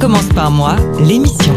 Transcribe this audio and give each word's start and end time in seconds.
Commence 0.00 0.28
par 0.34 0.50
moi, 0.50 0.76
l'émission. 1.00 1.54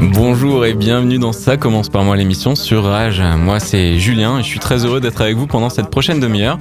Bonjour 0.00 0.64
et 0.64 0.74
bienvenue 0.74 1.18
dans 1.18 1.32
Ça 1.32 1.56
commence 1.56 1.88
par 1.88 2.04
moi 2.04 2.16
l'émission 2.16 2.54
sur 2.54 2.84
Rage. 2.84 3.20
Moi 3.36 3.58
c'est 3.58 3.98
Julien 3.98 4.38
et 4.38 4.44
je 4.44 4.46
suis 4.46 4.60
très 4.60 4.84
heureux 4.84 5.00
d'être 5.00 5.20
avec 5.20 5.36
vous 5.36 5.48
pendant 5.48 5.70
cette 5.70 5.90
prochaine 5.90 6.20
demi-heure 6.20 6.56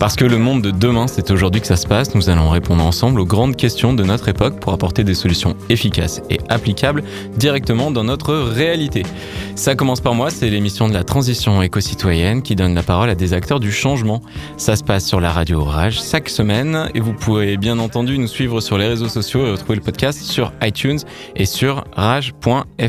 parce 0.00 0.16
que 0.16 0.24
le 0.24 0.38
monde 0.38 0.60
de 0.60 0.72
demain 0.72 1.06
c'est 1.06 1.30
aujourd'hui 1.30 1.60
que 1.60 1.68
ça 1.68 1.76
se 1.76 1.86
passe. 1.86 2.16
Nous 2.16 2.30
allons 2.30 2.48
répondre 2.48 2.84
ensemble 2.84 3.20
aux 3.20 3.24
grandes 3.24 3.54
questions 3.54 3.94
de 3.94 4.02
notre 4.02 4.28
époque 4.28 4.58
pour 4.58 4.72
apporter 4.72 5.04
des 5.04 5.14
solutions 5.14 5.54
efficaces 5.68 6.20
et 6.30 6.40
applicables 6.48 7.04
directement 7.36 7.92
dans 7.92 8.02
notre 8.02 8.34
réalité. 8.34 9.04
Ça 9.54 9.76
commence 9.76 10.00
par 10.00 10.14
moi, 10.14 10.30
c'est 10.30 10.50
l'émission 10.50 10.88
de 10.88 10.94
la 10.94 11.04
transition 11.04 11.62
éco-citoyenne 11.62 12.42
qui 12.42 12.56
donne 12.56 12.74
la 12.74 12.82
parole 12.82 13.08
à 13.08 13.14
des 13.14 13.34
acteurs 13.34 13.60
du 13.60 13.70
changement. 13.70 14.20
Ça 14.56 14.74
se 14.74 14.82
passe 14.82 15.06
sur 15.06 15.20
la 15.20 15.30
radio 15.30 15.62
Rage 15.62 16.00
chaque 16.02 16.28
semaine 16.28 16.88
et 16.94 17.00
vous 17.00 17.12
pouvez 17.12 17.56
bien 17.56 17.78
entendu 17.78 18.18
nous 18.18 18.26
suivre 18.26 18.60
sur 18.60 18.78
les 18.78 18.88
réseaux 18.88 19.08
sociaux 19.08 19.46
et 19.46 19.50
retrouver 19.52 19.76
le 19.76 19.82
podcast 19.82 20.20
sur 20.22 20.52
iTunes 20.60 20.98
et 21.36 21.46
sur 21.46 21.84
rage.fr. 21.94 22.79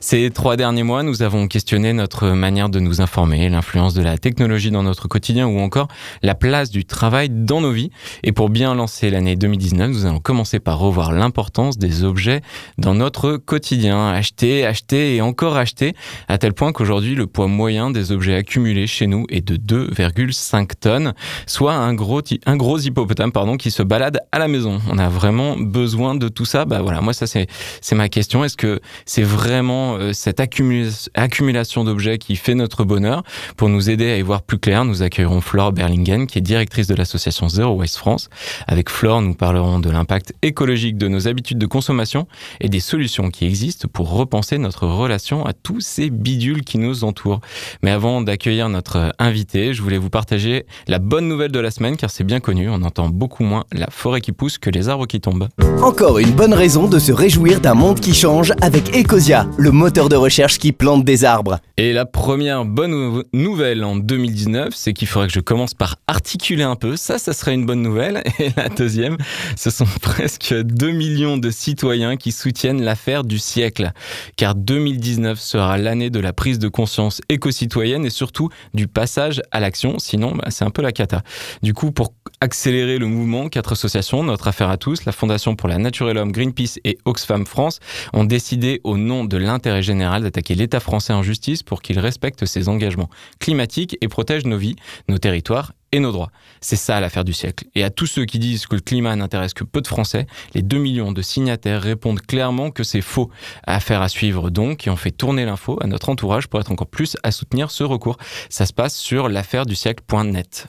Ces 0.00 0.30
trois 0.30 0.56
derniers 0.56 0.82
mois, 0.82 1.02
nous 1.02 1.22
avons 1.22 1.46
questionné 1.46 1.92
notre 1.92 2.30
manière 2.30 2.68
de 2.68 2.80
nous 2.80 3.00
informer, 3.00 3.48
l'influence 3.48 3.94
de 3.94 4.02
la 4.02 4.18
technologie 4.18 4.70
dans 4.70 4.82
notre 4.82 5.06
quotidien 5.06 5.46
ou 5.46 5.60
encore 5.60 5.88
la 6.22 6.34
place 6.34 6.70
du 6.70 6.84
travail 6.84 7.28
dans 7.30 7.60
nos 7.60 7.70
vies. 7.70 7.90
Et 8.24 8.32
pour 8.32 8.48
bien 8.48 8.74
lancer 8.74 9.10
l'année 9.10 9.36
2019, 9.36 9.90
nous 9.90 10.06
allons 10.06 10.18
commencer 10.18 10.58
par 10.58 10.78
revoir 10.78 11.12
l'importance 11.12 11.78
des 11.78 12.02
objets 12.02 12.40
dans 12.78 12.94
notre 12.94 13.36
quotidien. 13.36 14.08
Acheter, 14.08 14.66
acheter 14.66 15.16
et 15.16 15.20
encore 15.20 15.56
acheter, 15.56 15.94
à 16.28 16.38
tel 16.38 16.52
point 16.52 16.72
qu'aujourd'hui, 16.72 17.14
le 17.14 17.26
poids 17.26 17.46
moyen 17.46 17.90
des 17.90 18.10
objets 18.10 18.34
accumulés 18.34 18.86
chez 18.86 19.06
nous 19.06 19.26
est 19.28 19.46
de 19.46 19.56
2,5 19.56 20.70
tonnes, 20.80 21.14
soit 21.46 21.74
un 21.74 21.94
gros, 21.94 22.22
un 22.46 22.56
gros 22.56 22.78
hippopotame 22.78 23.30
pardon, 23.30 23.56
qui 23.56 23.70
se 23.70 23.82
balade 23.82 24.18
à 24.32 24.38
la 24.38 24.48
maison. 24.48 24.80
On 24.90 24.98
a 24.98 25.08
vraiment 25.08 25.56
besoin 25.56 26.14
de 26.14 26.28
tout 26.28 26.44
ça. 26.44 26.64
Bah 26.64 26.82
voilà, 26.82 27.00
moi 27.00 27.12
ça 27.12 27.26
c'est 27.26 27.46
ma 27.94 28.08
question. 28.08 28.44
Est-ce 28.44 28.56
que 28.56 28.80
c'est 29.04 29.22
vraiment 29.22 29.96
euh, 29.96 30.12
cette 30.12 30.40
accumulation 30.40 31.84
d'objets 31.84 32.18
qui 32.18 32.36
fait 32.36 32.54
notre 32.54 32.84
bonheur. 32.84 33.22
Pour 33.56 33.68
nous 33.68 33.90
aider 33.90 34.10
à 34.10 34.18
y 34.18 34.22
voir 34.22 34.42
plus 34.42 34.58
clair, 34.58 34.84
nous 34.84 35.02
accueillerons 35.02 35.40
Flore 35.40 35.72
Berlingen, 35.72 36.26
qui 36.26 36.38
est 36.38 36.42
directrice 36.42 36.86
de 36.86 36.94
l'association 36.94 37.48
Zero 37.48 37.74
Waste 37.74 37.96
France. 37.96 38.28
Avec 38.66 38.90
Flore, 38.90 39.22
nous 39.22 39.34
parlerons 39.34 39.78
de 39.78 39.90
l'impact 39.90 40.34
écologique 40.42 40.98
de 40.98 41.08
nos 41.08 41.28
habitudes 41.28 41.58
de 41.58 41.66
consommation 41.66 42.26
et 42.60 42.68
des 42.68 42.80
solutions 42.80 43.30
qui 43.30 43.46
existent 43.46 43.88
pour 43.92 44.10
repenser 44.10 44.58
notre 44.58 44.86
relation 44.86 45.46
à 45.46 45.52
tous 45.52 45.80
ces 45.80 46.10
bidules 46.10 46.62
qui 46.62 46.78
nous 46.78 47.04
entourent. 47.04 47.40
Mais 47.82 47.90
avant 47.90 48.20
d'accueillir 48.20 48.68
notre 48.68 49.12
invité, 49.18 49.74
je 49.74 49.82
voulais 49.82 49.98
vous 49.98 50.10
partager 50.10 50.66
la 50.86 50.98
bonne 50.98 51.28
nouvelle 51.28 51.52
de 51.52 51.60
la 51.60 51.70
semaine, 51.70 51.96
car 51.96 52.10
c'est 52.10 52.24
bien 52.24 52.40
connu, 52.40 52.68
on 52.68 52.82
entend 52.82 53.08
beaucoup 53.08 53.44
moins 53.44 53.64
la 53.72 53.88
forêt 53.90 54.20
qui 54.20 54.32
pousse 54.32 54.58
que 54.58 54.70
les 54.70 54.88
arbres 54.88 55.06
qui 55.06 55.20
tombent. 55.20 55.48
Encore 55.82 56.18
une 56.18 56.32
bonne 56.32 56.54
raison 56.54 56.88
de 56.88 56.98
se 56.98 57.12
réjouir 57.12 57.60
d'un 57.60 57.74
monde 57.74 58.00
qui 58.00 58.14
change 58.14 58.52
avec 58.60 58.85
Ecosia, 58.94 59.48
le 59.58 59.70
moteur 59.70 60.08
de 60.08 60.16
recherche 60.16 60.58
qui 60.58 60.72
plante 60.72 61.04
des 61.04 61.24
arbres. 61.24 61.58
Et 61.76 61.92
la 61.92 62.06
première 62.06 62.64
bonne 62.64 63.22
nouvelle 63.32 63.84
en 63.84 63.96
2019, 63.96 64.72
c'est 64.74 64.92
qu'il 64.92 65.08
faudrait 65.08 65.28
que 65.28 65.34
je 65.34 65.40
commence 65.40 65.74
par 65.74 65.96
articuler 66.06 66.62
un 66.62 66.76
peu. 66.76 66.96
Ça, 66.96 67.18
ça 67.18 67.32
serait 67.32 67.54
une 67.54 67.66
bonne 67.66 67.82
nouvelle. 67.82 68.22
Et 68.38 68.50
la 68.56 68.68
deuxième, 68.68 69.16
ce 69.56 69.70
sont 69.70 69.86
presque 70.00 70.54
2 70.54 70.90
millions 70.92 71.36
de 71.36 71.50
citoyens 71.50 72.16
qui 72.16 72.32
soutiennent 72.32 72.82
l'affaire 72.82 73.24
du 73.24 73.38
siècle. 73.38 73.92
Car 74.36 74.54
2019 74.54 75.38
sera 75.38 75.76
l'année 75.76 76.10
de 76.10 76.20
la 76.20 76.32
prise 76.32 76.58
de 76.58 76.68
conscience 76.68 77.20
éco-citoyenne 77.28 78.06
et 78.06 78.10
surtout 78.10 78.48
du 78.72 78.88
passage 78.88 79.42
à 79.50 79.60
l'action. 79.60 79.98
Sinon, 79.98 80.32
bah, 80.32 80.46
c'est 80.50 80.64
un 80.64 80.70
peu 80.70 80.82
la 80.82 80.92
cata. 80.92 81.22
Du 81.62 81.74
coup, 81.74 81.92
pour 81.92 82.14
accélérer 82.40 82.98
le 82.98 83.06
mouvement, 83.06 83.48
quatre 83.48 83.72
associations, 83.72 84.22
Notre 84.22 84.48
Affaire 84.48 84.70
à 84.70 84.76
tous, 84.76 85.04
la 85.04 85.12
Fondation 85.12 85.56
pour 85.56 85.68
la 85.68 85.78
Nature 85.78 86.08
et 86.10 86.14
l'Homme, 86.14 86.32
Greenpeace 86.32 86.78
et 86.84 86.98
Oxfam 87.04 87.46
France, 87.46 87.80
ont 88.12 88.24
décidé 88.24 88.75
au 88.84 88.96
nom 88.96 89.24
de 89.24 89.36
l'intérêt 89.36 89.82
général 89.82 90.22
d'attaquer 90.22 90.54
l'État 90.54 90.80
français 90.80 91.12
en 91.12 91.22
justice 91.22 91.62
pour 91.62 91.82
qu'il 91.82 91.98
respecte 91.98 92.44
ses 92.46 92.68
engagements 92.68 93.10
climatiques 93.38 93.96
et 94.00 94.08
protège 94.08 94.44
nos 94.44 94.58
vies, 94.58 94.76
nos 95.08 95.18
territoires 95.18 95.72
et 95.92 96.00
nos 96.00 96.12
droits. 96.12 96.30
C'est 96.60 96.76
ça 96.76 97.00
l'affaire 97.00 97.24
du 97.24 97.32
siècle. 97.32 97.64
Et 97.74 97.84
à 97.84 97.90
tous 97.90 98.06
ceux 98.06 98.24
qui 98.24 98.38
disent 98.38 98.66
que 98.66 98.74
le 98.74 98.80
climat 98.80 99.14
n'intéresse 99.16 99.54
que 99.54 99.64
peu 99.64 99.80
de 99.80 99.86
Français, 99.86 100.26
les 100.54 100.62
2 100.62 100.78
millions 100.78 101.12
de 101.12 101.22
signataires 101.22 101.82
répondent 101.82 102.20
clairement 102.20 102.70
que 102.70 102.82
c'est 102.82 103.00
faux. 103.00 103.30
Affaire 103.66 104.02
à 104.02 104.08
suivre 104.08 104.50
donc, 104.50 104.86
et 104.86 104.90
on 104.90 104.96
fait 104.96 105.10
tourner 105.10 105.44
l'info 105.44 105.78
à 105.80 105.86
notre 105.86 106.08
entourage 106.08 106.48
pour 106.48 106.60
être 106.60 106.72
encore 106.72 106.88
plus 106.88 107.16
à 107.22 107.30
soutenir 107.30 107.70
ce 107.70 107.84
recours. 107.84 108.16
Ça 108.50 108.66
se 108.66 108.72
passe 108.72 108.96
sur 108.96 109.28
l'affaire 109.28 109.66
du 109.66 109.74
siècle.net. 109.74 110.68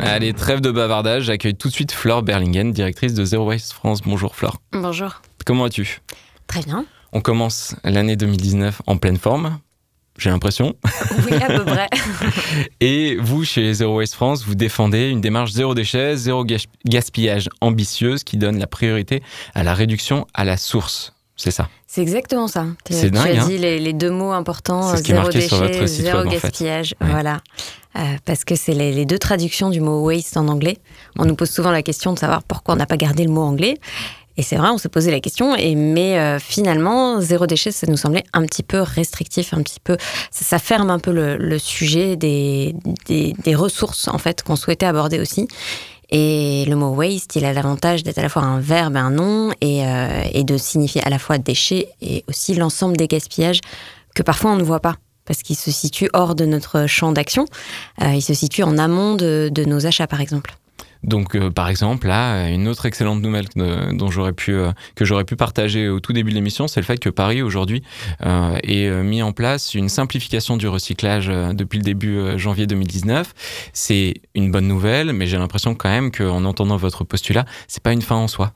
Allez, 0.00 0.32
trêve 0.32 0.60
de 0.60 0.70
bavardage, 0.70 1.24
j'accueille 1.24 1.54
tout 1.54 1.68
de 1.68 1.72
suite 1.72 1.92
Flore 1.92 2.22
Berlingen, 2.22 2.72
directrice 2.72 3.14
de 3.14 3.24
Zero 3.24 3.46
Waste 3.46 3.72
France. 3.72 4.02
Bonjour 4.02 4.34
Flore. 4.34 4.60
Bonjour. 4.72 5.22
Comment 5.46 5.64
vas-tu? 5.64 6.00
Très 6.46 6.62
bien. 6.62 6.84
On 7.12 7.20
commence 7.20 7.76
l'année 7.84 8.16
2019 8.16 8.82
en 8.86 8.96
pleine 8.96 9.16
forme, 9.16 9.58
j'ai 10.18 10.30
l'impression. 10.30 10.74
Oui, 11.26 11.34
à 11.34 11.46
peu 11.46 11.64
près. 11.64 11.88
Et 12.80 13.16
vous, 13.16 13.44
chez 13.44 13.72
Zero 13.74 13.96
Waste 13.98 14.14
France, 14.14 14.44
vous 14.44 14.54
défendez 14.54 15.08
une 15.08 15.20
démarche 15.20 15.52
zéro 15.52 15.74
déchet, 15.74 16.16
zéro 16.16 16.44
gaspillage 16.84 17.48
ambitieuse 17.60 18.24
qui 18.24 18.36
donne 18.36 18.58
la 18.58 18.66
priorité 18.66 19.22
à 19.54 19.62
la 19.62 19.74
réduction 19.74 20.26
à 20.34 20.44
la 20.44 20.56
source. 20.56 21.14
C'est 21.36 21.50
ça. 21.50 21.68
C'est 21.86 22.02
exactement 22.02 22.48
ça. 22.48 22.66
C'est 22.88 23.10
dingue. 23.10 23.32
Tu 23.32 23.38
as 23.38 23.42
hein 23.42 23.48
dit 23.48 23.58
les, 23.58 23.80
les, 23.80 23.92
deux 23.92 24.10
mots 24.10 24.32
importants 24.32 24.96
zéro 24.96 25.28
déchet, 25.28 25.48
sur 25.48 25.58
votre 25.58 25.86
site 25.88 26.04
zéro 26.04 26.18
web, 26.18 26.28
en 26.28 26.30
fait. 26.30 26.40
gaspillage. 26.42 26.94
Voilà. 27.00 27.40
Euh, 27.96 28.00
parce 28.24 28.44
que 28.44 28.54
c'est 28.54 28.74
les, 28.74 28.92
les 28.92 29.04
deux 29.04 29.18
traductions 29.18 29.70
du 29.70 29.80
mot 29.80 30.04
waste 30.04 30.36
en 30.36 30.48
anglais. 30.48 30.78
On 31.18 31.24
nous 31.24 31.34
pose 31.34 31.50
souvent 31.50 31.70
la 31.70 31.82
question 31.82 32.12
de 32.12 32.18
savoir 32.18 32.42
pourquoi 32.42 32.74
on 32.74 32.76
n'a 32.76 32.86
pas 32.86 32.96
gardé 32.96 33.24
le 33.24 33.30
mot 33.30 33.42
anglais. 33.42 33.78
Et 34.36 34.42
c'est 34.42 34.56
vrai, 34.56 34.68
on 34.70 34.78
s'est 34.78 34.88
posé 34.88 35.12
la 35.12 35.20
question, 35.20 35.54
et, 35.54 35.76
mais 35.76 36.18
euh, 36.18 36.40
finalement, 36.40 37.20
zéro 37.20 37.46
déchet, 37.46 37.70
ça 37.70 37.86
nous 37.86 37.96
semblait 37.96 38.24
un 38.32 38.44
petit 38.46 38.64
peu 38.64 38.80
restrictif, 38.80 39.54
un 39.54 39.62
petit 39.62 39.78
peu. 39.78 39.96
Ça, 40.32 40.44
ça 40.44 40.58
ferme 40.58 40.90
un 40.90 40.98
peu 40.98 41.12
le, 41.12 41.36
le 41.36 41.58
sujet 41.60 42.16
des, 42.16 42.74
des, 43.06 43.32
des 43.44 43.54
ressources, 43.54 44.08
en 44.08 44.18
fait, 44.18 44.42
qu'on 44.42 44.56
souhaitait 44.56 44.86
aborder 44.86 45.20
aussi. 45.20 45.46
Et 46.16 46.64
le 46.68 46.76
mot 46.76 46.90
waste, 46.90 47.34
il 47.34 47.44
a 47.44 47.52
l'avantage 47.52 48.04
d'être 48.04 48.18
à 48.18 48.22
la 48.22 48.28
fois 48.28 48.42
un 48.42 48.60
verbe 48.60 48.96
un 48.96 49.10
nom, 49.10 49.50
et, 49.60 49.84
euh, 49.84 50.22
et 50.32 50.44
de 50.44 50.56
signifier 50.56 51.04
à 51.04 51.10
la 51.10 51.18
fois 51.18 51.38
déchet 51.38 51.88
et 52.00 52.24
aussi 52.28 52.54
l'ensemble 52.54 52.96
des 52.96 53.08
gaspillages 53.08 53.60
que 54.14 54.22
parfois 54.22 54.52
on 54.52 54.56
ne 54.56 54.62
voit 54.62 54.78
pas. 54.78 54.94
Parce 55.24 55.42
qu'il 55.42 55.56
se 55.56 55.72
situe 55.72 56.08
hors 56.12 56.36
de 56.36 56.44
notre 56.44 56.86
champ 56.86 57.10
d'action. 57.10 57.46
Euh, 58.00 58.12
il 58.14 58.22
se 58.22 58.32
situe 58.32 58.62
en 58.62 58.78
amont 58.78 59.16
de, 59.16 59.50
de 59.52 59.64
nos 59.64 59.86
achats, 59.86 60.06
par 60.06 60.20
exemple. 60.20 60.54
Donc, 61.04 61.36
euh, 61.36 61.50
par 61.50 61.68
exemple, 61.68 62.08
là, 62.08 62.48
une 62.48 62.66
autre 62.66 62.86
excellente 62.86 63.20
nouvelle 63.20 63.48
que, 63.48 63.94
dont 63.94 64.10
j'aurais 64.10 64.32
pu, 64.32 64.52
euh, 64.52 64.72
que 64.94 65.04
j'aurais 65.04 65.24
pu 65.24 65.36
partager 65.36 65.88
au 65.88 66.00
tout 66.00 66.12
début 66.12 66.30
de 66.30 66.34
l'émission, 66.34 66.66
c'est 66.66 66.80
le 66.80 66.86
fait 66.86 66.98
que 66.98 67.10
Paris, 67.10 67.42
aujourd'hui, 67.42 67.82
euh, 68.24 68.56
ait 68.62 68.88
euh, 68.88 69.02
mis 69.02 69.22
en 69.22 69.32
place 69.32 69.74
une 69.74 69.88
simplification 69.88 70.56
du 70.56 70.66
recyclage 70.66 71.28
euh, 71.28 71.52
depuis 71.52 71.78
le 71.78 71.84
début 71.84 72.16
euh, 72.16 72.38
janvier 72.38 72.66
2019. 72.66 73.34
C'est 73.72 74.14
une 74.34 74.50
bonne 74.50 74.66
nouvelle, 74.66 75.12
mais 75.12 75.26
j'ai 75.26 75.36
l'impression 75.36 75.74
quand 75.74 75.90
même 75.90 76.10
qu'en 76.10 76.44
entendant 76.44 76.76
votre 76.76 77.04
postulat, 77.04 77.44
c'est 77.68 77.82
pas 77.82 77.92
une 77.92 78.02
fin 78.02 78.16
en 78.16 78.28
soi. 78.28 78.52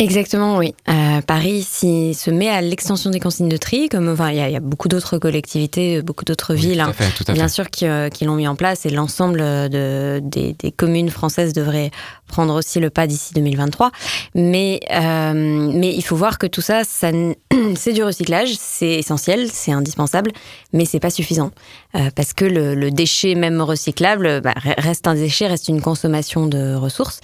Exactement, 0.00 0.58
oui. 0.58 0.74
Euh, 0.88 1.20
Paris 1.22 1.66
s'y- 1.68 2.14
se 2.14 2.30
met 2.30 2.48
à 2.48 2.60
l'extension 2.60 3.10
des 3.10 3.18
consignes 3.18 3.48
de 3.48 3.56
tri, 3.56 3.88
comme 3.88 4.08
enfin, 4.08 4.30
il 4.30 4.36
y, 4.36 4.40
a- 4.40 4.48
il 4.48 4.52
y 4.52 4.56
a 4.56 4.60
beaucoup 4.60 4.86
d'autres 4.86 5.18
collectivités, 5.18 6.02
beaucoup 6.02 6.24
d'autres 6.24 6.54
Oui, 6.54 6.60
villes. 6.60 6.74
tout 6.78 6.82
hein, 6.82 6.90
à 6.90 6.92
fait, 6.92 7.10
tout 7.16 7.24
à 7.26 7.32
bien 7.32 7.48
fait. 7.48 7.54
sûr 7.54 7.68
qui, 7.68 7.84
euh, 7.84 8.08
qui 8.08 8.24
l'ont 8.24 8.36
mis 8.36 8.46
en 8.46 8.54
place 8.54 8.86
et 8.86 8.90
l'ensemble 8.90 9.38
de, 9.40 10.20
des, 10.22 10.52
des 10.56 10.70
communes 10.70 11.10
françaises 11.10 11.52
devraient 11.52 11.90
prendre 12.28 12.54
aussi 12.54 12.78
le 12.78 12.90
pas 12.90 13.08
d'ici 13.08 13.34
2023. 13.34 13.90
Mais, 14.36 14.78
euh, 14.92 15.32
mais 15.74 15.92
il 15.92 16.02
faut 16.02 16.14
voir 16.14 16.38
que 16.38 16.46
tout 16.46 16.60
ça, 16.62 16.84
ça 16.84 17.10
c'est 17.74 17.92
du 17.92 18.04
recyclage, 18.04 18.50
c'est 18.56 18.92
essentiel, 18.92 19.48
c'est 19.52 19.72
indispensable, 19.72 20.30
mais 20.72 20.84
c'est 20.84 21.00
pas 21.00 21.10
suffisant. 21.10 21.50
Euh, 21.96 22.10
parce 22.14 22.34
que 22.34 22.44
le, 22.44 22.76
le 22.76 22.92
déchet, 22.92 23.34
même 23.34 23.60
recyclable, 23.60 24.42
bah, 24.42 24.54
re- 24.64 24.80
reste 24.80 25.08
un 25.08 25.14
déchet, 25.14 25.48
reste 25.48 25.66
une 25.66 25.80
consommation 25.80 26.46
de 26.46 26.76
ressources. 26.76 27.20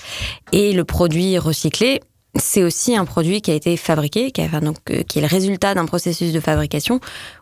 Et 0.51 0.73
le 0.73 0.85
produit 0.85 1.39
recyclé, 1.39 2.01
c'est 2.37 2.63
aussi 2.63 2.97
un 2.97 3.05
produit 3.05 3.41
qui 3.41 3.51
a 3.51 3.55
été 3.55 3.77
fabriqué, 3.77 4.31
qui, 4.33 4.41
a, 4.41 4.45
enfin, 4.47 4.61
donc, 4.61 4.77
euh, 4.91 5.03
qui 5.03 5.19
est 5.19 5.23
le 5.23 5.29
résultat 5.29 5.75
d'un 5.75 5.87
processus 5.87 6.33
de 6.33 6.41
fabrication 6.41 7.01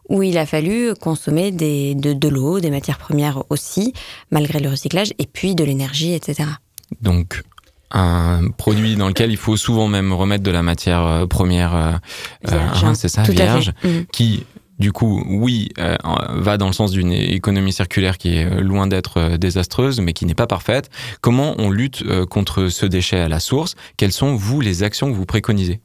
où 0.08 0.22
il 0.22 0.36
a 0.38 0.46
fallu 0.46 0.94
consommer 1.00 1.50
des, 1.50 1.94
de, 1.94 2.12
de 2.12 2.28
l'eau, 2.28 2.60
des 2.60 2.70
matières 2.70 2.98
premières 2.98 3.42
aussi, 3.50 3.94
malgré 4.30 4.60
le 4.60 4.68
recyclage, 4.68 5.12
et 5.18 5.26
puis 5.26 5.54
de 5.54 5.64
l'énergie, 5.64 6.12
etc. 6.12 6.48
Donc, 7.00 7.42
un 7.90 8.48
produit 8.56 8.96
dans 8.96 9.08
lequel 9.08 9.30
il 9.30 9.36
faut 9.36 9.56
souvent 9.56 9.86
même 9.88 10.12
remettre 10.12 10.42
de 10.44 10.50
la 10.50 10.62
matière 10.62 11.06
euh, 11.06 11.26
première, 11.26 11.74
euh, 11.74 11.92
hein, 12.50 12.94
c'est 12.94 13.08
ça, 13.08 13.22
Tout 13.22 13.32
vierge, 13.32 13.72
Mhm. 13.84 14.06
qui 14.12 14.44
du 14.82 14.90
coup, 14.90 15.23
oui, 15.29 15.69
euh, 15.79 15.96
va 16.31 16.58
dans 16.58 16.67
le 16.67 16.73
sens 16.73 16.90
d'une 16.90 17.12
économie 17.12 17.73
circulaire 17.73 18.19
qui 18.19 18.37
est 18.37 18.44
euh, 18.44 18.61
loin 18.61 18.88
d'être 18.88 19.19
euh, 19.19 19.37
désastreuse, 19.37 20.00
mais 20.00 20.12
qui 20.12 20.26
n'est 20.26 20.34
pas 20.34 20.49
parfaite. 20.49 20.90
Comment 21.20 21.55
on 21.58 21.70
lutte 21.70 22.02
contre 22.26 22.67
ce 22.67 22.84
déchet 22.84 23.20
à 23.20 23.29
la 23.29 23.38
source? 23.38 23.76
Quelles 23.96 24.11
sont, 24.11 24.34
vous, 24.34 24.61
les 24.61 24.82
actions 24.82 25.08
que 25.08 25.17
vous 25.17 25.25
préconisez? 25.25 25.81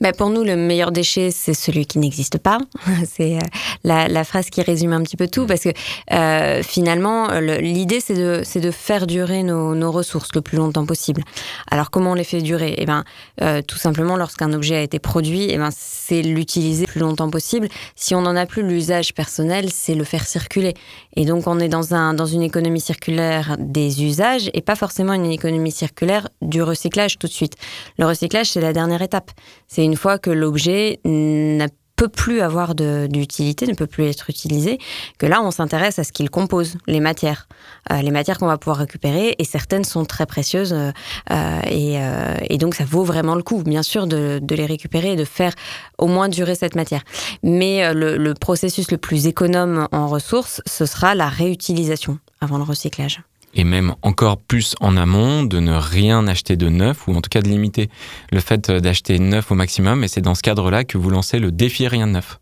Bah, 0.00 0.12
pour 0.12 0.30
nous, 0.30 0.44
le 0.44 0.56
meilleur 0.56 0.92
déchet, 0.92 1.30
c'est 1.30 1.54
celui 1.54 1.86
qui 1.86 1.98
n'existe 1.98 2.38
pas. 2.38 2.58
c'est 3.10 3.36
euh, 3.36 3.40
la, 3.84 4.08
la 4.08 4.24
phrase 4.24 4.50
qui 4.50 4.62
résume 4.62 4.92
un 4.92 5.02
petit 5.02 5.16
peu 5.16 5.28
tout, 5.28 5.46
parce 5.46 5.62
que 5.62 5.70
euh, 6.12 6.62
finalement, 6.62 7.28
le- 7.40 7.58
l'idée, 7.58 8.00
c'est 8.00 8.14
de, 8.14 8.42
de 8.60 8.70
faire 8.70 9.06
durer 9.06 9.42
nos, 9.42 9.74
nos 9.74 9.90
ressources 9.92 10.30
le 10.34 10.40
plus 10.40 10.56
longtemps 10.58 10.86
possible. 10.86 11.22
Alors, 11.70 11.90
comment 11.90 12.12
on 12.12 12.14
les 12.14 12.24
fait 12.24 12.40
durer? 12.42 12.74
Eh 12.78 12.86
ben, 12.86 13.04
euh, 13.42 13.62
tout 13.62 13.78
simplement, 13.78 14.16
lorsqu'un 14.16 14.52
objet 14.52 14.76
a 14.76 14.82
été 14.82 14.98
produit, 14.98 15.46
eh 15.50 15.56
ben, 15.58 15.70
c'est 15.76 16.22
l'utiliser 16.22 16.86
le 16.86 16.92
plus 16.92 17.00
longtemps 17.00 17.30
possible. 17.30 17.68
Si 17.96 18.14
on 18.14 18.22
n'en 18.22 18.36
a 18.36 18.46
plus 18.46 18.62
l'usage 18.62 19.14
personnel, 19.14 19.68
c'est 19.72 19.94
le 19.94 20.04
faire 20.04 20.26
circuler. 20.26 20.74
Et 21.20 21.24
donc, 21.24 21.48
on 21.48 21.58
est 21.58 21.68
dans, 21.68 21.94
un, 21.94 22.14
dans 22.14 22.26
une 22.26 22.42
économie 22.42 22.80
circulaire 22.80 23.56
des 23.58 24.04
usages 24.04 24.50
et 24.54 24.62
pas 24.62 24.76
forcément 24.76 25.14
une 25.14 25.26
économie 25.26 25.72
circulaire 25.72 26.28
du 26.42 26.62
recyclage 26.62 27.18
tout 27.18 27.26
de 27.26 27.32
suite. 27.32 27.54
Le 27.98 28.06
recyclage, 28.06 28.52
c'est 28.52 28.60
la 28.60 28.72
dernière 28.72 29.02
étape. 29.02 29.32
C'est 29.66 29.84
une 29.84 29.96
fois 29.96 30.20
que 30.20 30.30
l'objet 30.30 31.00
ne 31.04 31.66
peut 31.98 32.08
plus 32.08 32.40
avoir 32.40 32.74
d'utilité, 32.76 33.66
ne 33.66 33.74
peut 33.74 33.88
plus 33.88 34.06
être 34.06 34.30
utilisé, 34.30 34.78
que 35.18 35.26
là, 35.26 35.42
on 35.42 35.50
s'intéresse 35.50 35.98
à 35.98 36.04
ce 36.04 36.12
qu'il 36.12 36.30
compose, 36.30 36.76
les 36.86 37.00
matières. 37.00 37.48
Euh, 37.90 38.00
les 38.02 38.12
matières 38.12 38.38
qu'on 38.38 38.46
va 38.46 38.56
pouvoir 38.56 38.78
récupérer, 38.78 39.34
et 39.38 39.44
certaines 39.44 39.84
sont 39.84 40.04
très 40.04 40.24
précieuses, 40.24 40.72
euh, 40.72 40.92
euh, 41.32 41.60
et, 41.68 41.98
euh, 41.98 42.36
et 42.48 42.56
donc 42.56 42.76
ça 42.76 42.84
vaut 42.84 43.02
vraiment 43.02 43.34
le 43.34 43.42
coup, 43.42 43.62
bien 43.64 43.82
sûr, 43.82 44.06
de, 44.06 44.38
de 44.40 44.54
les 44.54 44.66
récupérer 44.66 45.12
et 45.12 45.16
de 45.16 45.24
faire 45.24 45.52
au 45.98 46.06
moins 46.06 46.28
durer 46.28 46.54
cette 46.54 46.76
matière. 46.76 47.02
Mais 47.42 47.84
euh, 47.84 47.92
le, 47.92 48.16
le 48.16 48.34
processus 48.34 48.90
le 48.92 48.98
plus 48.98 49.26
économe 49.26 49.88
en 49.90 50.06
ressources, 50.06 50.62
ce 50.66 50.86
sera 50.86 51.16
la 51.16 51.28
réutilisation 51.28 52.18
avant 52.40 52.58
le 52.58 52.64
recyclage. 52.64 53.20
Et 53.54 53.64
même 53.64 53.94
encore 54.02 54.38
plus 54.38 54.74
en 54.80 54.96
amont, 54.96 55.42
de 55.42 55.60
ne 55.60 55.74
rien 55.74 56.26
acheter 56.26 56.56
de 56.56 56.68
neuf, 56.68 57.08
ou 57.08 57.14
en 57.14 57.20
tout 57.20 57.30
cas 57.30 57.42
de 57.42 57.48
limiter 57.48 57.88
le 58.32 58.40
fait 58.40 58.70
d'acheter 58.70 59.18
neuf 59.18 59.50
au 59.50 59.54
maximum. 59.54 60.04
Et 60.04 60.08
c'est 60.08 60.20
dans 60.20 60.34
ce 60.34 60.42
cadre-là 60.42 60.84
que 60.84 60.98
vous 60.98 61.10
lancez 61.10 61.38
le 61.38 61.50
défi 61.50 61.88
rien 61.88 62.06
de 62.06 62.12
neuf. 62.12 62.38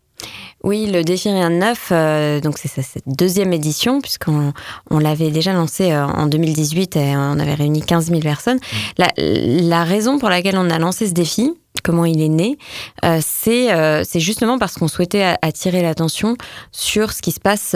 Oui, 0.63 0.87
le 0.87 1.03
défi 1.03 1.29
rien 1.29 1.51
de 1.51 1.55
neuf, 1.55 1.89
euh, 1.91 2.41
donc 2.41 2.57
c'est 2.57 2.67
cette 2.67 3.03
deuxième 3.05 3.53
édition, 3.53 4.01
puisqu'on 4.01 4.53
on 4.89 4.97
l'avait 4.97 5.29
déjà 5.29 5.53
lancé 5.53 5.91
euh, 5.91 6.05
en 6.05 6.25
2018 6.25 6.95
et 6.95 7.15
on 7.15 7.39
avait 7.39 7.53
réuni 7.53 7.83
15 7.83 8.07
000 8.07 8.19
personnes. 8.21 8.59
La, 8.97 9.07
la 9.17 9.83
raison 9.83 10.17
pour 10.17 10.29
laquelle 10.29 10.57
on 10.57 10.69
a 10.71 10.79
lancé 10.79 11.07
ce 11.07 11.13
défi, 11.13 11.53
comment 11.83 12.05
il 12.05 12.21
est 12.21 12.29
né, 12.29 12.57
euh, 13.05 13.19
c'est 13.21 14.19
justement 14.19 14.57
parce 14.57 14.73
qu'on 14.73 14.87
souhaitait 14.87 15.35
attirer 15.43 15.83
l'attention 15.83 16.35
sur 16.71 17.13
ce 17.13 17.21
qui 17.21 17.31
se 17.31 17.39
passe 17.39 17.75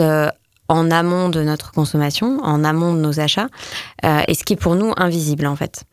en 0.72 0.90
amont 0.90 1.28
de 1.28 1.42
notre 1.42 1.70
consommation, 1.70 2.38
en 2.42 2.64
amont 2.64 2.94
de 2.94 2.98
nos 2.98 3.20
achats, 3.20 3.48
euh, 4.06 4.22
et 4.26 4.34
ce 4.34 4.42
qui 4.42 4.54
est 4.54 4.56
pour 4.56 4.74
nous 4.74 4.92
invisible 4.96 5.46
en 5.46 5.54
fait. 5.54 5.84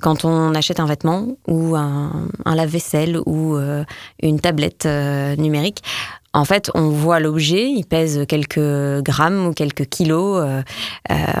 Quand 0.00 0.24
on 0.24 0.54
achète 0.54 0.80
un 0.80 0.86
vêtement 0.86 1.28
ou 1.46 1.76
un, 1.76 2.10
lave-vaisselle 2.44 3.18
ou 3.26 3.56
euh, 3.56 3.84
une 4.20 4.40
tablette 4.40 4.86
euh, 4.86 5.36
numérique, 5.36 5.82
en 6.32 6.44
fait, 6.44 6.68
on 6.74 6.88
voit 6.88 7.20
l'objet, 7.20 7.70
il 7.70 7.84
pèse 7.84 8.26
quelques 8.26 9.02
grammes 9.02 9.46
ou 9.46 9.52
quelques 9.52 9.86
kilos. 9.86 10.44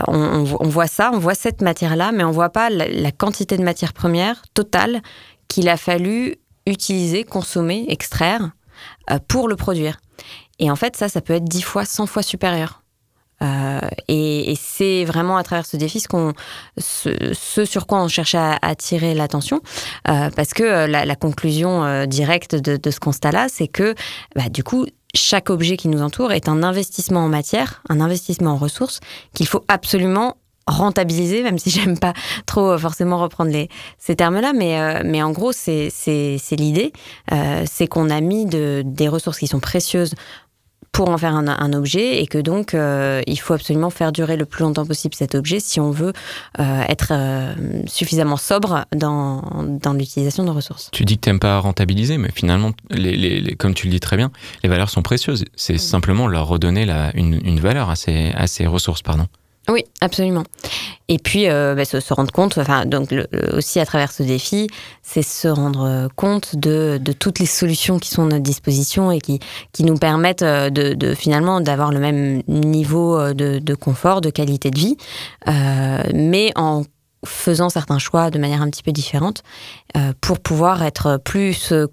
on, 0.06 0.68
voit 0.68 0.86
ça, 0.86 1.10
on 1.12 1.18
voit 1.18 1.34
cette 1.34 1.62
matière-là, 1.62 2.12
mais 2.12 2.22
on 2.22 2.30
voit 2.30 2.50
pas 2.50 2.70
la, 2.70 2.86
la 2.86 3.10
quantité 3.10 3.56
de 3.56 3.64
matière 3.64 3.92
première 3.92 4.42
totale 4.54 5.02
qu'il 5.48 5.68
a 5.68 5.76
fallu 5.76 6.36
utiliser, 6.68 7.24
consommer, 7.24 7.86
extraire 7.88 8.52
pour 9.26 9.48
le 9.48 9.56
produire. 9.56 9.98
Et 10.60 10.70
en 10.70 10.76
fait, 10.76 10.94
ça, 10.94 11.08
ça 11.08 11.20
peut 11.20 11.32
être 11.32 11.44
10 11.44 11.62
fois, 11.62 11.84
100 11.84 12.06
fois 12.06 12.22
supérieur. 12.22 12.83
Euh, 13.44 13.80
et 14.08 14.54
c'est 14.58 15.04
vraiment 15.04 15.36
à 15.36 15.42
travers 15.42 15.66
ce 15.66 15.76
défi 15.76 16.02
ce, 16.78 17.64
sur 17.64 17.86
quoi 17.86 18.02
on 18.02 18.08
cherche 18.08 18.34
à 18.34 18.58
attirer 18.62 19.14
l'attention, 19.14 19.60
euh, 20.08 20.30
parce 20.34 20.54
que 20.54 20.62
euh, 20.62 20.86
la, 20.86 21.16
conclusion 21.16 22.06
directe 22.06 22.54
de, 22.54 22.90
ce 22.90 23.00
constat-là, 23.00 23.46
c'est 23.48 23.68
que 23.68 23.94
bah, 24.34 24.48
du 24.48 24.64
coup, 24.64 24.86
chaque 25.14 25.50
objet 25.50 25.76
qui 25.76 25.88
nous 25.88 26.02
entoure 26.02 26.32
est 26.32 26.48
un 26.48 26.62
investissement 26.62 27.20
en 27.20 27.28
matière, 27.28 27.82
un 27.88 28.00
investissement 28.00 28.52
en 28.52 28.56
ressources 28.56 29.00
qu'il 29.32 29.46
faut 29.46 29.64
absolument 29.68 30.36
rentabiliser, 30.66 31.42
même 31.42 31.58
si 31.58 31.70
j'aime 31.70 31.98
pas 31.98 32.14
trop 32.46 32.76
forcément 32.78 33.18
reprendre 33.18 33.52
ces 33.98 34.16
termes-là, 34.16 34.52
mais, 34.54 35.22
en 35.22 35.30
gros, 35.30 35.52
c'est, 35.52 35.90
l'idée, 36.52 36.92
c'est 37.66 37.86
qu'on 37.86 38.10
a 38.10 38.20
mis 38.20 38.46
de, 38.46 38.82
des 38.84 39.08
ressources 39.08 39.38
qui 39.38 39.46
sont 39.46 39.60
précieuses 39.60 40.14
pour 40.94 41.10
en 41.10 41.18
faire 41.18 41.34
un, 41.34 41.48
un 41.48 41.72
objet 41.74 42.22
et 42.22 42.26
que 42.28 42.38
donc 42.38 42.72
euh, 42.72 43.20
il 43.26 43.36
faut 43.38 43.52
absolument 43.52 43.90
faire 43.90 44.12
durer 44.12 44.36
le 44.36 44.46
plus 44.46 44.62
longtemps 44.62 44.86
possible 44.86 45.14
cet 45.14 45.34
objet 45.34 45.58
si 45.60 45.80
on 45.80 45.90
veut 45.90 46.12
euh, 46.60 46.82
être 46.88 47.08
euh, 47.10 47.52
suffisamment 47.86 48.36
sobre 48.36 48.84
dans, 48.94 49.42
dans 49.82 49.92
l'utilisation 49.92 50.44
de 50.44 50.50
ressources. 50.50 50.88
Tu 50.92 51.04
dis 51.04 51.16
que 51.16 51.22
t'aimes 51.22 51.40
pas 51.40 51.58
rentabiliser, 51.58 52.16
mais 52.16 52.30
finalement, 52.32 52.70
les, 52.90 53.16
les- 53.16 53.40
les- 53.40 53.56
comme 53.56 53.74
tu 53.74 53.88
le 53.88 53.92
dis 53.92 54.00
très 54.00 54.16
bien, 54.16 54.30
les 54.62 54.68
valeurs 54.68 54.88
sont 54.88 55.02
précieuses. 55.02 55.44
C'est 55.56 55.78
simplement 55.78 56.28
leur 56.28 56.46
redonner 56.46 56.86
la, 56.86 57.10
une, 57.16 57.40
une 57.44 57.58
valeur 57.58 57.90
à 57.90 57.96
ces, 57.96 58.30
à 58.36 58.46
ces 58.46 58.66
ressources, 58.66 59.02
pardon. 59.02 59.26
Oui, 59.68 59.84
absolument. 60.00 60.44
Et 61.08 61.18
puis, 61.18 61.48
euh, 61.48 61.74
bah, 61.74 61.84
se, 61.84 62.14
rendre 62.14 62.32
compte, 62.32 62.56
enfin, 62.58 62.86
donc 62.86 63.14
aussi 63.52 63.78
à 63.78 63.86
travers 63.86 64.10
ce 64.10 64.22
défi, 64.22 64.68
c'est 65.02 65.22
se 65.22 65.48
rendre 65.48 66.08
compte 66.16 66.56
de, 66.56 66.98
toutes 67.18 67.38
les 67.38 67.46
solutions 67.46 67.98
qui 67.98 68.08
sont 68.08 68.22
à 68.22 68.26
notre 68.26 68.42
disposition 68.42 69.10
et 69.10 69.20
qui, 69.20 69.40
nous 69.80 69.96
permettent 69.96 70.42
euh, 70.42 70.70
de, 70.70 71.14
finalement 71.14 71.60
d'avoir 71.60 71.92
le 71.92 72.00
même 72.00 72.42
niveau 72.48 73.18
euh, 73.18 73.34
de, 73.34 73.74
confort, 73.74 74.20
de 74.20 74.30
qualité 74.30 74.70
de 74.70 74.78
vie, 74.78 74.96
euh, 75.48 76.02
mais 76.14 76.52
en 76.56 76.84
faisant 77.24 77.68
certains 77.68 77.98
choix 77.98 78.30
de 78.30 78.38
manière 78.38 78.62
un 78.62 78.70
petit 78.70 78.82
peu 78.82 78.92
différente 78.92 79.42
euh, 79.96 80.12
pour 80.20 80.40
pouvoir 80.40 80.82
être 80.82 81.18
plus 81.22 81.72
euh, 81.72 81.86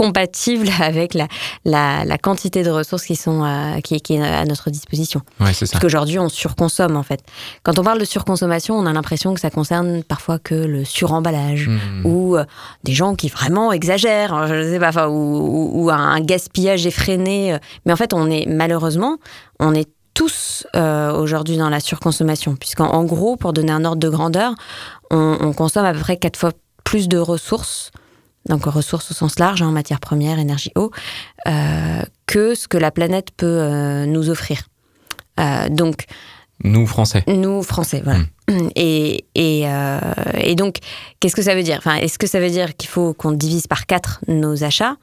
compatible 0.00 0.68
avec 0.80 1.14
la, 1.14 1.26
la, 1.64 2.04
la 2.04 2.18
quantité 2.18 2.62
de 2.62 2.70
ressources 2.70 3.04
qui 3.04 3.16
sont 3.16 3.44
euh, 3.44 3.80
qui, 3.80 4.00
qui 4.00 4.14
est 4.14 4.22
à 4.22 4.44
notre 4.46 4.70
disposition. 4.70 5.20
Ouais, 5.40 5.52
c'est 5.52 5.66
ça. 5.66 5.72
Parce 5.72 5.82
qu'aujourd'hui, 5.82 6.18
on 6.18 6.28
surconsomme 6.28 6.96
en 6.96 7.02
fait. 7.02 7.20
Quand 7.62 7.78
on 7.78 7.82
parle 7.84 7.98
de 8.00 8.04
surconsommation, 8.06 8.74
on 8.76 8.86
a 8.86 8.92
l'impression 8.92 9.34
que 9.34 9.40
ça 9.40 9.50
concerne 9.50 10.02
parfois 10.02 10.38
que 10.38 10.54
le 10.54 10.84
suremballage 10.84 11.68
Mmh. 11.68 12.06
ou 12.06 12.36
euh, 12.36 12.44
des 12.84 12.92
gens 12.92 13.14
qui 13.14 13.28
vraiment 13.28 13.72
exagèrent, 13.72 14.32
hein, 14.34 14.46
je 14.48 14.70
sais 14.70 14.78
pas, 14.78 14.88
enfin, 14.88 15.08
ou, 15.08 15.12
ou- 15.14 15.70
ou 15.84 15.90
un 15.90 16.20
gaspillage 16.20 16.86
effréné. 16.86 17.56
Mais 17.84 17.92
en 17.92 17.96
fait, 17.96 18.12
on 18.14 18.30
est 18.30 18.46
malheureusement, 18.46 19.16
on 19.58 19.74
est 19.74 19.88
tous 20.14 20.66
euh, 20.76 21.12
aujourd'hui 21.12 21.56
dans 21.56 21.68
la 21.68 21.80
surconsommation, 21.80 22.56
puisqu'en 22.56 22.88
en 22.88 23.04
gros, 23.04 23.36
pour 23.36 23.52
donner 23.52 23.72
un 23.72 23.84
ordre 23.84 24.00
de 24.00 24.08
grandeur, 24.08 24.54
on, 25.10 25.36
on 25.40 25.52
consomme 25.52 25.84
à 25.84 25.92
peu 25.92 26.00
près 26.00 26.16
quatre 26.16 26.36
fois 26.38 26.52
plus 26.84 27.08
de 27.08 27.18
ressources, 27.18 27.90
donc 28.48 28.64
ressources 28.64 29.10
au 29.10 29.14
sens 29.14 29.38
large, 29.38 29.62
hein, 29.62 29.70
matières 29.70 30.00
premières, 30.00 30.38
énergie, 30.38 30.72
eau, 30.76 30.90
euh, 31.46 32.02
que 32.26 32.54
ce 32.54 32.68
que 32.68 32.78
la 32.78 32.90
planète 32.90 33.28
peut 33.36 33.46
euh, 33.46 34.06
nous 34.06 34.30
offrir. 34.30 34.62
Euh, 35.38 35.68
donc, 35.68 36.04
Nous, 36.64 36.86
Français. 36.86 37.22
nous, 37.26 37.62
Français, 37.62 38.02
voilà. 38.04 38.20
Et, 38.74 39.26
et, 39.36 39.62
euh, 39.68 40.00
et 40.38 40.56
donc, 40.56 40.78
qu'est-ce 41.20 41.36
que 41.36 41.42
ça 41.42 41.54
veut 41.54 41.62
dire? 41.62 41.76
Enfin, 41.78 41.94
Est-ce 41.96 42.18
que 42.18 42.26
ça 42.26 42.40
veut 42.40 42.50
dire 42.50 42.76
qu'il 42.76 42.88
faut 42.88 43.14
qu'on 43.14 43.30
divise 43.32 43.68
par 43.68 43.86
quatre 43.86 44.20
nos 44.26 44.64
achats? 44.64 44.96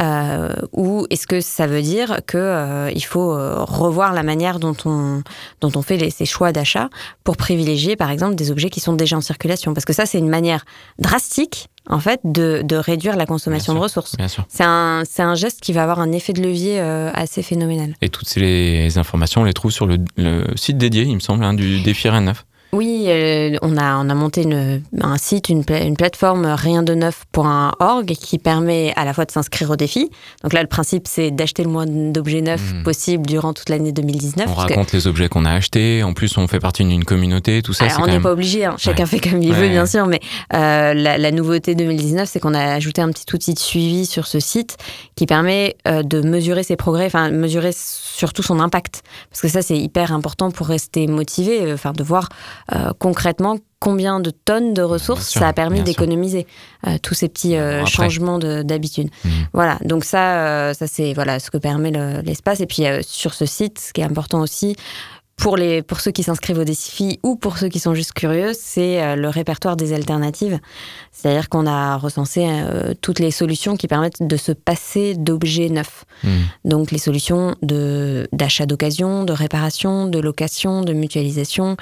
Euh, 0.00 0.54
Ou 0.72 1.06
est-ce 1.10 1.26
que 1.26 1.40
ça 1.40 1.66
veut 1.66 1.82
dire 1.82 2.20
qu'il 2.26 2.92
il 2.94 3.04
faut 3.04 3.32
euh, 3.32 3.62
revoir 3.64 4.12
la 4.12 4.22
manière 4.22 4.58
dont 4.58 4.76
on, 4.84 5.22
dont 5.60 5.72
on 5.74 5.82
fait 5.82 5.96
les, 5.96 6.10
ces 6.10 6.24
choix 6.24 6.52
d'achat 6.52 6.88
pour 7.24 7.36
privilégier, 7.36 7.96
par 7.96 8.10
exemple, 8.10 8.34
des 8.34 8.50
objets 8.50 8.70
qui 8.70 8.80
sont 8.80 8.94
déjà 8.94 9.16
en 9.16 9.20
circulation? 9.20 9.74
Parce 9.74 9.84
que 9.84 9.92
ça, 9.92 10.06
c'est 10.06 10.18
une 10.18 10.28
manière 10.28 10.64
drastique, 10.98 11.68
en 11.88 11.98
fait, 11.98 12.20
de, 12.24 12.62
de 12.64 12.76
réduire 12.76 13.16
la 13.16 13.26
consommation 13.26 13.74
de 13.74 13.78
ressources. 13.78 14.16
Bien 14.16 14.28
sûr. 14.28 14.44
C'est 14.48 14.64
un, 14.64 15.02
c'est 15.08 15.22
un 15.22 15.34
geste 15.34 15.60
qui 15.60 15.72
va 15.72 15.82
avoir 15.82 16.00
un 16.00 16.12
effet 16.12 16.32
de 16.32 16.42
levier 16.42 16.80
euh, 16.80 17.10
assez 17.14 17.42
phénoménal. 17.42 17.94
Et 18.00 18.08
toutes 18.08 18.28
ces 18.28 18.98
informations, 18.98 19.42
on 19.42 19.44
les 19.44 19.52
trouve 19.52 19.70
sur 19.70 19.86
le, 19.86 19.98
le 20.16 20.46
site 20.56 20.78
dédié, 20.78 21.02
il 21.02 21.14
me 21.14 21.20
semble, 21.20 21.44
hein, 21.44 21.54
du 21.54 21.80
défi 21.82 22.08
Rennes 22.08 22.26
9. 22.26 22.44
Oui, 22.74 23.04
euh, 23.08 23.58
on, 23.60 23.76
a, 23.76 23.96
on 23.98 24.08
a 24.08 24.14
monté 24.14 24.44
une- 24.44 24.80
un 24.98 25.18
site, 25.18 25.50
une, 25.50 25.62
pla- 25.62 25.82
une 25.82 25.94
plateforme 25.94 26.46
riendeneuf.org 26.46 28.06
qui 28.06 28.38
permet 28.38 28.94
à 28.96 29.04
la 29.04 29.12
fois 29.12 29.26
de 29.26 29.30
s'inscrire 29.30 29.68
au 29.68 29.76
défi. 29.76 30.08
Donc 30.42 30.54
là, 30.54 30.62
le 30.62 30.68
principe, 30.68 31.06
c'est 31.06 31.30
d'acheter 31.30 31.64
le 31.64 31.68
moins 31.68 31.84
d'objets 31.86 32.40
neufs 32.40 32.72
Mhm. 32.72 32.82
possible 32.82 33.26
durant 33.26 33.52
toute 33.52 33.68
l'année 33.68 33.92
2019. 33.92 34.46
On 34.48 34.54
que- 34.54 34.60
raconte 34.60 34.92
les 34.92 35.06
objets 35.06 35.28
qu'on 35.28 35.44
a 35.44 35.50
achetés. 35.52 36.02
En 36.02 36.14
plus, 36.14 36.38
on 36.38 36.48
fait 36.48 36.60
partie 36.60 36.82
d'une 36.82 37.04
communauté. 37.04 37.60
Tout 37.60 37.74
ça, 37.74 37.84
Alors, 37.84 38.00
on 38.00 38.06
n'est 38.06 38.12
même. 38.12 38.22
pas 38.22 38.32
obligé, 38.32 38.64
hein. 38.64 38.74
chacun 38.78 39.02
Ouais. 39.02 39.08
fait 39.10 39.20
comme 39.20 39.42
il 39.42 39.50
Ouais, 39.52 39.56
veut, 39.58 39.68
bien 39.68 39.84
sûr, 39.84 40.06
mais 40.06 40.20
euh, 40.54 40.94
la, 40.94 41.18
la 41.18 41.30
nouveauté 41.30 41.74
2019, 41.74 42.26
c'est 42.26 42.40
qu'on 42.40 42.54
a 42.54 42.72
ajouté 42.72 43.02
un 43.02 43.10
petit 43.10 43.26
outil 43.34 43.52
de 43.52 43.58
suivi 43.58 44.06
sur 44.06 44.26
ce 44.26 44.40
site 44.40 44.78
qui 45.14 45.26
permet 45.26 45.76
euh, 45.86 46.02
de 46.02 46.22
mesurer 46.22 46.62
ses 46.62 46.76
progrès, 46.76 47.04
enfin, 47.04 47.28
mesurer 47.30 47.72
surtout 47.74 48.42
son 48.42 48.60
impact. 48.60 49.02
Parce 49.30 49.42
que 49.42 49.48
ça, 49.48 49.60
c'est 49.60 49.76
hyper 49.76 50.10
important 50.14 50.50
pour 50.50 50.68
rester 50.68 51.06
motivé, 51.06 51.60
euh, 51.66 51.74
enfin, 51.74 51.92
de 51.92 52.02
voir 52.02 52.30
euh, 52.74 52.92
concrètement 52.98 53.56
combien 53.80 54.20
de 54.20 54.30
tonnes 54.30 54.74
de 54.74 54.82
ressources 54.82 55.28
sûr, 55.28 55.40
ça 55.40 55.48
a 55.48 55.52
permis 55.52 55.78
d'économiser 55.82 56.46
euh, 56.86 56.98
tous 57.02 57.14
ces 57.14 57.28
petits 57.28 57.56
euh, 57.56 57.84
changements 57.86 58.38
de- 58.38 58.62
d'habitude. 58.62 59.08
Mhm. 59.24 59.30
Voilà, 59.52 59.78
donc 59.84 60.04
ça, 60.04 60.46
euh, 60.46 60.72
ça 60.74 60.86
c'est 60.86 61.12
voilà 61.14 61.40
ce 61.40 61.50
que 61.50 61.58
permet 61.58 61.90
le- 61.90 62.20
l'espace. 62.20 62.60
Et 62.60 62.66
puis 62.66 62.86
euh, 62.86 63.00
sur 63.04 63.34
ce 63.34 63.44
site, 63.46 63.80
ce 63.80 63.92
qui 63.92 64.00
est 64.00 64.04
important 64.04 64.40
aussi 64.40 64.76
pour 65.36 65.56
les 65.56 65.82
pour 65.82 66.00
ceux 66.00 66.10
qui 66.10 66.22
s'inscrivent 66.22 66.58
au 66.58 66.64
défi 66.64 67.18
ou 67.22 67.36
pour 67.36 67.58
ceux 67.58 67.68
qui 67.68 67.78
sont 67.78 67.94
juste 67.94 68.12
curieux, 68.12 68.52
c'est 68.54 69.02
euh, 69.02 69.16
le 69.16 69.28
répertoire 69.28 69.76
des 69.76 69.92
alternatives. 69.92 70.58
C'est-à-dire 71.10 71.48
qu'on 71.48 71.66
a 71.66 71.96
recensé 71.96 72.46
euh, 72.46 72.94
toutes 73.00 73.18
les 73.18 73.30
solutions 73.30 73.76
qui 73.76 73.88
permettent 73.88 74.22
de 74.22 74.36
se 74.36 74.52
passer 74.52 75.14
d'objets 75.14 75.68
neufs. 75.68 76.04
Hmm. 76.22 76.42
Donc 76.64 76.90
les 76.90 76.98
solutions 76.98 77.56
de 77.62 78.28
d'achat 78.32 78.66
d'occasion, 78.66 79.24
de 79.24 79.32
réparation, 79.32 80.06
de 80.06 80.18
location, 80.18 80.82
de 80.82 80.92
mutualisation, 80.92 81.76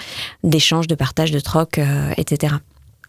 d'échange, 0.45 0.87
de 0.87 0.95
partage, 0.95 1.31
de 1.31 1.41
troc, 1.41 1.79
euh, 1.79 2.13
etc. 2.17 2.55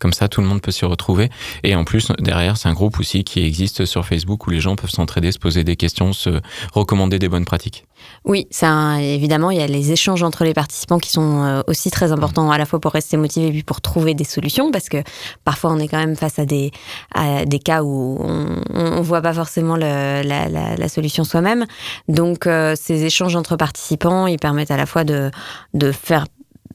Comme 0.02 0.14
ça, 0.14 0.28
tout 0.28 0.42
le 0.42 0.48
monde 0.48 0.62
peut 0.62 0.72
s'y 0.72 0.84
retrouver. 0.84 1.30
Et 1.64 1.76
en 1.76 1.84
plus, 1.84 2.08
derrière, 2.20 2.58
c'est 2.58 2.68
un 2.68 2.74
groupe 2.74 3.00
aussi 3.00 3.24
qui 3.24 3.46
existe 3.46 3.86
sur 3.86 4.04
Facebook 4.04 4.48
où 4.48 4.50
les 4.50 4.60
gens 4.60 4.76
peuvent 4.76 4.90
s'entraider, 4.90 5.32
se 5.32 5.38
poser 5.38 5.64
des 5.64 5.76
questions, 5.76 6.12
se 6.12 6.42
recommander 6.74 7.20
des 7.20 7.30
bonnes 7.30 7.46
pratiques. 7.46 7.86
Oui, 8.26 8.48
ça, 8.50 9.00
évidemment, 9.00 9.52
il 9.52 9.60
y 9.60 9.62
a 9.62 9.68
les 9.68 9.92
échanges 9.92 10.24
entre 10.24 10.44
les 10.44 10.56
participants 10.56 10.98
qui 10.98 11.12
sont 11.12 11.44
euh, 11.44 11.62
aussi 11.68 11.92
très 11.92 12.12
importants 12.12 12.50
à 12.50 12.58
la 12.58 12.66
fois 12.66 12.80
pour 12.80 12.94
rester 12.94 13.16
motivé 13.16 13.50
et 13.50 13.52
puis 13.52 13.62
pour 13.64 13.80
trouver 13.80 14.16
des 14.16 14.24
solutions 14.24 14.72
parce 14.72 14.90
que 14.90 14.98
parfois 15.46 15.72
on 15.72 15.78
est 15.78 15.88
quand 15.88 16.00
même 16.00 16.16
face 16.16 16.40
à 16.40 16.46
des, 16.46 16.72
à 17.14 17.46
des 17.46 17.60
cas 17.60 17.84
où 17.84 18.18
on, 18.20 18.64
on 18.74 19.02
voit 19.02 19.22
pas 19.22 19.34
forcément 19.34 19.76
la, 19.76 20.24
la- 20.24 20.50
la 20.50 20.90
solution 20.90 21.24
soi-même. 21.24 21.68
Donc 22.08 22.48
euh, 22.48 22.74
ces 22.76 23.06
échanges 23.06 23.36
entre 23.36 23.56
participants, 23.56 24.26
ils 24.26 24.40
permettent 24.40 24.72
à 24.72 24.78
la 24.78 24.88
fois 24.88 25.04
de, 25.04 25.30
de 25.76 25.92
faire 25.92 26.26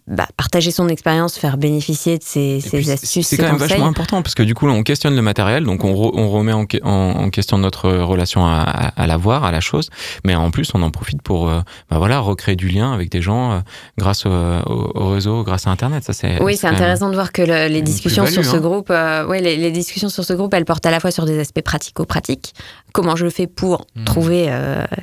bah, 0.08 0.26
partager 0.36 0.70
son 0.70 0.88
expérience, 0.88 1.36
faire 1.36 1.56
bénéficier 1.56 2.16
de 2.18 2.22
ses, 2.22 2.60
ses 2.60 2.76
puis, 2.76 2.84
c'est- 2.86 2.92
astuces, 2.92 3.26
C'est 3.26 3.36
quand 3.36 3.42
même 3.44 3.54
conseils. 3.54 3.70
vachement 3.70 3.86
important 3.88 4.22
parce 4.22 4.36
que 4.36 4.44
du 4.44 4.54
coup, 4.54 4.68
on 4.68 4.82
questionne 4.84 5.16
le 5.16 5.22
matériel, 5.22 5.64
donc 5.64 5.82
on, 5.82 5.92
re- 5.94 6.12
on 6.14 6.30
remet 6.30 6.52
en, 6.52 6.64
que- 6.64 6.78
en- 6.84 6.90
en 7.24 7.30
question 7.30 7.58
notre 7.58 7.90
relation 7.90 8.46
à, 8.46 8.60
à, 8.60 9.02
à 9.02 9.06
l'avoir, 9.08 9.42
à 9.44 9.50
la 9.50 9.60
chose, 9.60 9.90
mais 10.24 10.36
en 10.36 10.52
plus, 10.52 10.70
on 10.74 10.82
en 10.82 10.90
profite 10.92 11.22
pour 11.22 11.48
euh, 11.48 11.60
bah 11.90 11.98
voilà, 11.98 12.20
recréer 12.20 12.54
du 12.54 12.68
lien 12.68 12.92
avec 12.92 13.10
des 13.10 13.20
gens 13.20 13.50
euh, 13.52 13.58
grâce 13.98 14.26
au, 14.26 14.30
au- 14.30 14.92
au 14.94 15.08
réseau, 15.10 15.42
grâce 15.42 15.66
à 15.66 15.70
Internet. 15.70 16.04
Ça, 16.04 16.12
c'est, 16.12 16.40
Oui, 16.40 16.56
c'est 16.56 16.68
intéressant 16.68 17.08
de 17.10 17.14
voir 17.14 17.32
que 17.32 17.42
le- 17.42 17.66
les 17.66 17.82
discussions 17.82 18.26
sur 18.26 18.44
ce 18.44 18.56
hein. 18.56 18.60
groupe, 18.60 18.90
euh, 18.90 19.26
ouais, 19.26 19.40
les, 19.40 19.56
les 19.56 19.72
discussions 19.72 20.08
sur 20.08 20.22
ce 20.24 20.32
groupe, 20.34 20.54
elles 20.54 20.64
portent 20.64 20.86
à 20.86 20.90
la 20.92 21.00
fois 21.00 21.10
sur 21.10 21.24
des 21.24 21.40
aspects 21.40 21.62
pratico-pratiques, 21.62 22.54
comment 22.92 23.16
je 23.16 23.28
fais 23.28 23.48
pour 23.48 23.86
Mhm. 23.96 24.04
trouver, 24.04 24.56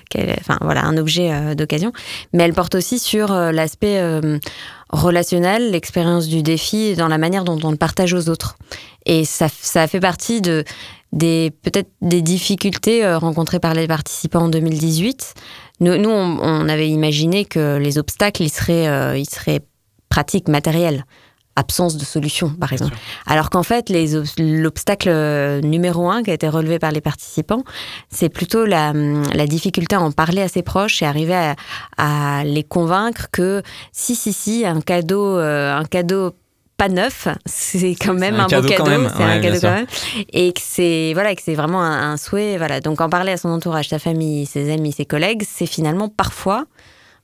quel- 0.10 0.36
enfin 0.40 0.58
voilà, 0.62 0.86
un 0.86 0.96
objet 0.96 1.56
d'occasion, 1.56 1.92
mais 2.32 2.44
elles 2.44 2.54
portent 2.54 2.76
aussi 2.76 3.00
sur 3.00 3.34
l'aspect 3.34 4.02
relationnel, 4.94 5.72
l'expérience 5.72 6.28
du 6.28 6.44
défi, 6.44 6.96
dans 6.96 7.08
la 7.08 7.18
manière 7.18 7.44
dont 7.44 7.60
on 7.64 7.72
le 7.72 7.78
partage 7.78 8.14
aux 8.14 8.30
autres. 8.30 8.58
Et 9.06 9.26
ça, 9.26 9.48
ça 9.50 9.88
fait 9.88 10.00
partie 10.00 10.40
de 10.40 10.64
des 11.12 11.52
peut-être 11.62 11.92
des 12.02 12.22
difficultés 12.22 13.06
euh, 13.06 13.18
rencontrées 13.18 13.60
par 13.60 13.74
les 13.74 13.88
participants 13.88 14.44
en 14.46 14.50
2018. 14.50 15.34
Nous, 15.82 16.10
on, 16.10 16.40
on 16.42 16.70
avait 16.70 16.90
imaginé 16.90 17.46
que 17.46 17.78
les 17.78 17.98
obstacles, 17.98 18.44
ils 18.44 18.50
seraient, 18.50 18.88
euh, 18.88 19.18
ils 19.18 19.30
seraient 19.30 19.62
pratiques, 20.10 20.48
matériels. 20.48 21.06
Absence 21.56 21.98
de 21.98 22.04
solution, 22.06 22.50
par 22.50 22.74
exemple. 22.74 22.96
Alors 23.28 23.50
qu'en 23.52 23.62
fait, 23.62 23.92
l'obstacle 24.40 25.10
euh, 25.10 25.62
numéro 25.62 26.10
un 26.10 26.24
qui 26.24 26.32
a 26.32 26.34
été 26.34 26.50
relevé 26.50 26.80
par 26.80 26.92
les 26.92 27.02
participants, 27.02 27.64
c'est 28.10 28.30
plutôt 28.30 28.66
la, 28.66 28.90
hum, 28.90 29.24
la 29.34 29.46
difficulté 29.46 29.96
à 29.96 30.02
en 30.02 30.12
parler 30.12 30.42
à 30.42 30.48
ses 30.48 30.64
proches 30.64 31.02
et 31.04 31.06
arriver 31.06 31.36
à, 31.36 31.56
à 31.98 32.44
les 32.44 32.64
convaincre 32.64 33.28
que 33.32 33.62
si, 33.92 34.16
si, 34.16 34.34
si, 34.34 34.66
un 34.66 34.82
cadeau, 34.82 35.38
euh, 35.38 35.76
un 35.78 35.86
cadeau 35.86 36.32
pas 36.76 36.90
neuf, 36.90 37.28
c'est 37.46 37.92
quand 37.94 38.16
même 38.16 38.40
un 38.40 38.46
un, 38.46 38.48
cadeau 38.48 38.68
beau 38.68 38.74
cadeau, 38.76 38.90
même. 38.90 39.12
c'est 39.16 39.24
Ouais, 39.24 39.30
un 39.30 39.40
bien 39.40 39.50
cadeau 39.52 39.60
sûr. 39.60 39.70
quand 39.70 39.76
même, 39.76 39.86
et 40.34 40.54
que 40.54 40.62
c'est 40.64 41.12
voilà, 41.14 41.36
que 41.36 41.42
c'est 41.44 41.54
vraiment 41.54 41.84
un, 41.84 42.14
un 42.14 42.18
souhait, 42.18 42.58
voilà. 42.58 42.80
Donc 42.80 43.00
en 43.00 43.10
parler 43.10 43.32
à 43.34 43.38
son 43.38 43.50
entourage, 43.50 43.90
sa 43.90 44.00
famille, 44.00 44.48
ses 44.48 44.74
amis, 44.74 44.92
ses 44.92 45.06
collègues, 45.06 45.44
c'est 45.48 45.68
finalement 45.68 46.10
parfois, 46.10 46.66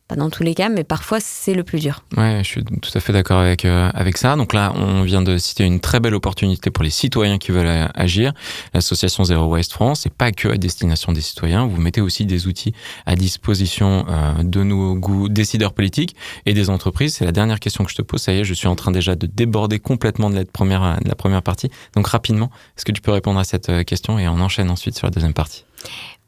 pas 0.10 0.16
dans 0.16 0.30
tous 0.30 0.44
les 0.44 0.56
cas, 0.56 0.70
mais 0.70 0.84
parfois 0.84 1.20
c'est 1.22 1.54
le 1.54 1.64
plus 1.64 1.80
dur. 1.80 2.04
Ouais, 2.18 2.40
je 2.44 2.48
suis 2.48 2.64
tout 2.64 2.92
à 2.94 3.00
fait 3.00 3.14
d'accord 3.14 3.40
avec, 3.40 3.64
euh, 3.64 3.92
avec 3.94 4.18
ça. 4.18 4.36
Donc 4.36 4.54
là, 4.54 4.74
on 4.76 5.04
vient 5.04 5.22
de 5.22 5.38
citer 5.38 5.64
une 5.64 5.80
très 5.80 6.00
belle 6.00 6.16
opportunité 6.16 6.72
pour 6.72 6.84
les 6.84 6.90
citoyens 6.90 7.38
qui 7.38 7.52
veulent 7.52 7.68
euh, 7.68 7.88
agir. 7.94 8.34
L'association 8.74 9.24
Zero 9.24 9.46
Waste 9.46 9.72
France, 9.72 10.02
c'est 10.02 10.14
pas 10.14 10.32
que 10.32 10.50
à 10.50 10.58
destination 10.58 11.12
des 11.12 11.22
citoyens. 11.22 11.68
Vous 11.68 11.80
mettez 11.80 12.02
aussi 12.02 12.26
des 12.26 12.48
outils 12.48 12.74
à 13.06 13.16
disposition 13.16 14.06
euh, 14.10 14.44
de 14.44 14.64
nos 14.64 14.96
goûts 14.96 15.30
décideurs 15.30 15.74
politiques 15.74 16.16
et 16.48 16.54
des 16.54 16.72
entreprises. 16.72 17.14
C'est 17.16 17.26
la 17.26 17.32
dernière 17.32 17.60
question 17.60 17.84
que 17.84 17.92
je 17.92 17.96
te 17.96 18.02
pose. 18.02 18.20
Ça 18.22 18.34
y 18.34 18.40
est, 18.40 18.44
je 18.44 18.56
suis 18.56 18.68
en 18.68 18.76
train 18.76 18.92
déjà 18.92 19.16
de 19.16 19.28
déborder 19.28 19.80
complètement 19.80 20.32
de 20.32 20.36
la 20.36 20.46
première, 20.46 21.00
de 21.04 21.08
la 21.08 21.16
première 21.16 21.44
partie. 21.44 21.70
Donc 21.96 22.08
rapidement, 22.08 22.50
est-ce 22.76 22.86
que 22.86 22.92
tu 22.92 23.02
peux 23.02 23.12
répondre 23.12 23.40
à 23.40 23.44
cette 23.44 23.70
euh, 23.70 23.84
question 23.84 24.18
et 24.18 24.28
on 24.28 24.40
enchaîne 24.40 24.72
ensuite 24.72 24.98
sur 24.98 25.06
la 25.06 25.12
deuxième 25.12 25.34
partie? 25.34 25.66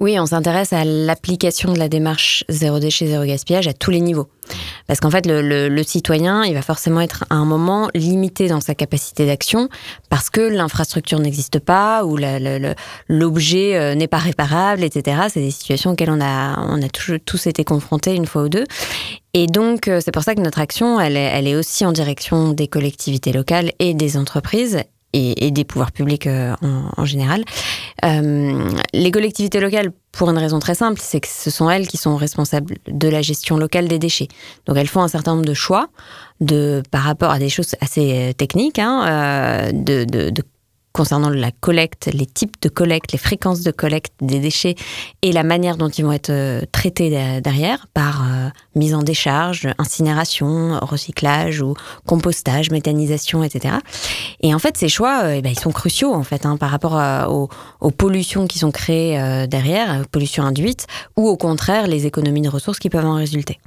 Oui, 0.02 0.20
on 0.20 0.26
s'intéresse 0.26 0.74
à 0.74 0.84
l'application 0.84 1.74
de 1.74 1.78
la 1.78 1.88
démarche 1.88 2.44
zéro 2.50 2.80
déchet, 2.80 3.06
zéro 3.06 3.24
gaspillage 3.24 3.68
à 3.68 3.74
tous 3.74 3.92
les 3.92 4.00
niveaux. 4.00 4.28
Parce 4.88 5.00
qu'en 5.00 5.12
fait, 5.12 5.28
le, 5.28 5.44
le- 5.44 5.70
le 5.70 5.84
citoyen, 5.84 6.44
il 6.44 6.56
va 6.56 6.64
forcément 6.64 7.02
être 7.02 7.24
à 7.30 7.36
un 7.36 7.46
moment 7.46 7.88
limité 7.94 8.48
dans 8.48 8.62
sa 8.62 8.74
capacité 8.74 9.28
d'action 9.28 9.70
parce 10.10 10.32
que 10.32 10.42
l'infrastructure 10.42 11.20
n'existe 11.20 11.60
pas 11.60 12.04
ou 12.04 12.18
l'objet 13.10 13.76
euh, 13.78 13.94
n'est 13.94 14.08
pas 14.08 14.18
réparable, 14.18 14.84
etc. 14.84 15.22
C'est 15.32 15.40
des 15.40 15.52
situations 15.52 15.92
auxquelles 15.92 16.10
on 16.10 16.20
a, 16.20 16.60
on 16.68 16.82
a 16.82 16.90
toujours, 16.90 17.20
tous 17.24 17.46
été 17.46 17.64
confrontés 17.64 18.16
une 18.16 18.26
fois 18.26 18.42
ou 18.42 18.50
deux. 18.50 18.66
Et 19.36 19.46
donc, 19.46 19.88
euh, 19.88 20.02
c'est 20.04 20.12
pour 20.12 20.24
ça 20.24 20.34
que 20.34 20.42
notre 20.42 20.60
action, 20.60 21.00
elle 21.00 21.16
est, 21.16 21.30
elle 21.32 21.48
est 21.48 21.56
aussi 21.56 21.86
en 21.86 21.92
direction 21.92 22.54
des 22.54 22.68
collectivités 22.68 23.34
locales 23.34 23.72
et 23.78 23.94
des 23.94 24.18
entreprises 24.18 24.80
et, 25.14 25.46
et 25.46 25.52
des 25.52 25.64
pouvoirs 25.64 25.92
publics 25.92 26.28
euh, 26.28 26.54
en, 26.62 26.90
en 26.98 27.06
général. 27.06 27.44
Euh, 28.06 28.70
les 28.94 29.12
collectivités 29.12 29.60
locales, 29.60 29.92
pour 30.12 30.30
une 30.30 30.38
raison 30.38 30.60
très 30.60 30.76
simple, 30.76 31.00
c'est 31.02 31.20
que 31.20 31.28
ce 31.28 31.50
sont 31.50 31.70
elles 31.70 31.88
qui 31.88 31.98
sont 31.98 32.16
responsables 32.16 32.76
de 32.88 33.08
la 33.08 33.22
gestion 33.22 33.58
locale 33.58 33.88
des 33.88 34.00
déchets. 34.00 34.28
Donc 34.66 34.78
elles 34.78 34.88
font 34.88 35.02
un 35.02 35.08
certain 35.08 35.36
nombre 35.36 35.46
de 35.46 35.54
choix 35.54 35.90
de, 36.42 36.84
par 36.92 37.04
rapport 37.04 37.32
à 37.32 37.40
des 37.40 37.50
choses 37.50 37.76
assez 37.82 38.14
euh, 38.14 38.34
techniques, 38.34 38.80
hein, 38.80 39.06
euh, 39.08 39.72
de, 39.72 40.04
de, 40.04 40.30
de 40.30 40.44
concernant 40.94 41.30
la 41.30 41.52
collecte, 41.52 42.10
les 42.14 42.26
types 42.26 42.62
de 42.62 42.70
collecte, 42.70 43.12
les 43.12 43.18
fréquences 43.18 43.62
de 43.62 43.72
collecte 43.72 44.14
des 44.22 44.40
déchets 44.40 44.76
et 45.22 45.32
la 45.32 45.44
manière 45.44 45.78
dont 45.78 45.90
ils 45.90 46.04
vont 46.04 46.12
être 46.12 46.30
euh, 46.30 46.62
traités 46.72 47.10
de- 47.10 47.40
derrière 47.40 47.88
par 47.94 48.24
euh, 48.24 48.50
mise 48.76 48.94
en 48.94 49.02
décharge, 49.02 49.68
incinération, 49.78 50.80
recyclage 50.82 51.62
ou 51.62 51.76
compostage, 52.06 52.72
méthanisation, 52.72 53.44
etc. 53.44 53.76
Et 54.42 54.54
en 54.54 54.60
fait, 54.60 54.78
ces 54.78 54.90
choix, 54.90 55.24
euh, 55.24 55.36
eh 55.38 55.42
ben, 55.42 55.52
ils 55.52 55.60
sont 55.60 55.72
cruciaux 55.72 56.14
en 56.14 56.24
fait 56.24 56.46
hein, 56.46 56.58
par 56.58 56.72
rapport 56.72 57.00
aux, 57.30 57.92
pollutions 57.92 58.48
qui 58.48 58.60
sont 58.60 58.72
créées 58.72 59.48
derrière, 59.48 60.02
aux 60.02 60.08
pollutions 60.08 60.44
induites, 60.44 60.88
ou 61.18 61.28
au 61.28 61.38
contraire 61.38 61.88
les 61.88 62.06
économies 62.06 62.42
de 62.42 62.50
ressources 62.50 62.80
qui 62.80 62.90
peuvent 62.90 63.06
en 63.06 63.16
résulter. 63.16 63.60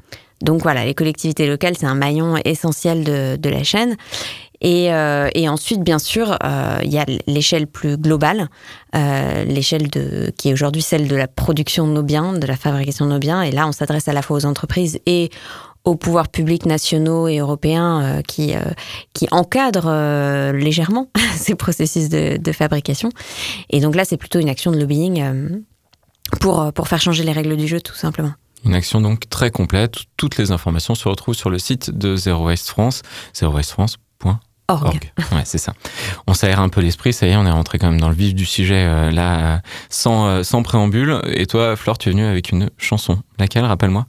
Donc 0.43 0.63
voilà, 0.63 0.85
les 0.85 0.95
collectivités 0.95 1.47
locales, 1.47 1.75
c'est 1.79 1.87
un 1.87 1.95
maillon 1.95 2.37
essentiel 2.45 3.05
de 3.05 3.49
la 3.49 3.63
chaîne. 3.63 3.97
Et, 4.65 4.91
euh, 4.91 5.29
et 5.35 5.47
ensuite, 5.47 5.83
bien 5.83 5.99
sûr, 5.99 6.39
euh, 6.43 6.79
il 6.83 6.91
y 6.91 6.99
a 6.99 7.05
l'échelle 7.27 7.67
plus 7.67 7.99
globale, 7.99 8.49
euh, 8.97 9.45
l'échelle 9.45 9.91
qui 10.39 10.49
est 10.49 10.53
aujourd'hui 10.55 10.81
celle 10.81 11.07
de 11.07 11.15
la 11.15 11.29
production 11.29 11.87
de 11.87 11.93
nos 11.93 12.03
biens, 12.03 12.33
de 12.33 12.47
la 12.47 12.57
fabrication 12.57 13.05
de 13.05 13.11
nos 13.11 13.19
biens. 13.19 13.43
Et 13.43 13.51
là, 13.51 13.69
on 13.69 13.73
s'adresse 13.73 14.09
à 14.09 14.15
la 14.15 14.23
fois 14.23 14.39
aux 14.39 14.47
entreprises 14.47 14.99
et 15.05 15.29
aux 15.85 15.97
pouvoirs 15.97 16.29
publics 16.29 16.65
nationaux 16.65 17.29
et 17.29 17.41
européens 17.41 18.23
qui, 18.27 18.55
encadrent 19.31 20.53
légèrement 20.55 21.11
ces 21.37 21.55
processus 21.55 22.09
de, 22.09 22.53
fabrication. 22.53 23.11
Et 23.69 23.81
donc 23.81 23.95
là, 23.95 24.07
c'est 24.07 24.17
plutôt 24.17 24.39
une 24.39 24.49
action 24.49 24.73
de 24.73 24.79
lobbying 24.79 25.63
pour, 26.41 26.89
faire 26.89 27.03
changer 27.03 27.23
les 27.23 27.33
règles 27.33 27.59
du 27.59 27.69
jeu, 27.69 27.83
tout 27.83 27.95
simplement. 27.95 28.33
Une 28.65 28.75
action 28.75 29.03
donc 29.03 29.29
très 29.29 29.51
complète. 29.51 29.97
Toutes 30.17 30.39
les 30.39 30.53
informations 30.53 30.95
se 30.95 31.07
retrouvent 31.07 31.35
sur 31.35 31.51
le 31.51 31.59
site 31.59 31.91
de 31.91 32.17
Zero 32.17 32.47
Waste 32.47 32.71
France, 32.71 33.03
zerowastefrance.org. 33.35 33.99
Org. 34.69 35.13
Ouais, 35.33 35.43
c'est 35.45 35.59
ça. 35.59 35.75
On 36.27 36.35
s'aère 36.35 36.61
un 36.61 36.69
peu 36.69 36.81
l'esprit, 36.81 37.13
ça 37.13 37.27
y 37.27 37.31
est, 37.31 37.37
on 37.37 37.47
est 37.47 37.51
rentré 37.51 37.79
quand 37.79 37.91
même 37.91 38.01
dans 38.01 38.09
le 38.09 38.15
vif 38.15 38.35
du 38.35 38.47
sujet 38.47 38.85
euh, 38.87 39.11
là, 39.11 39.39
euh, 39.39 39.59
sans, 39.91 40.27
euh, 40.27 40.43
sans 40.43 40.63
préambule. 40.63 41.21
Et 41.27 41.47
toi, 41.47 41.77
Flore, 41.77 41.99
tu 41.99 42.09
es 42.09 42.13
venue 42.13 42.25
avec 42.25 42.51
une 42.51 42.71
chanson. 42.79 43.23
Laquelle, 43.39 43.65
rappelle-moi? 43.65 44.07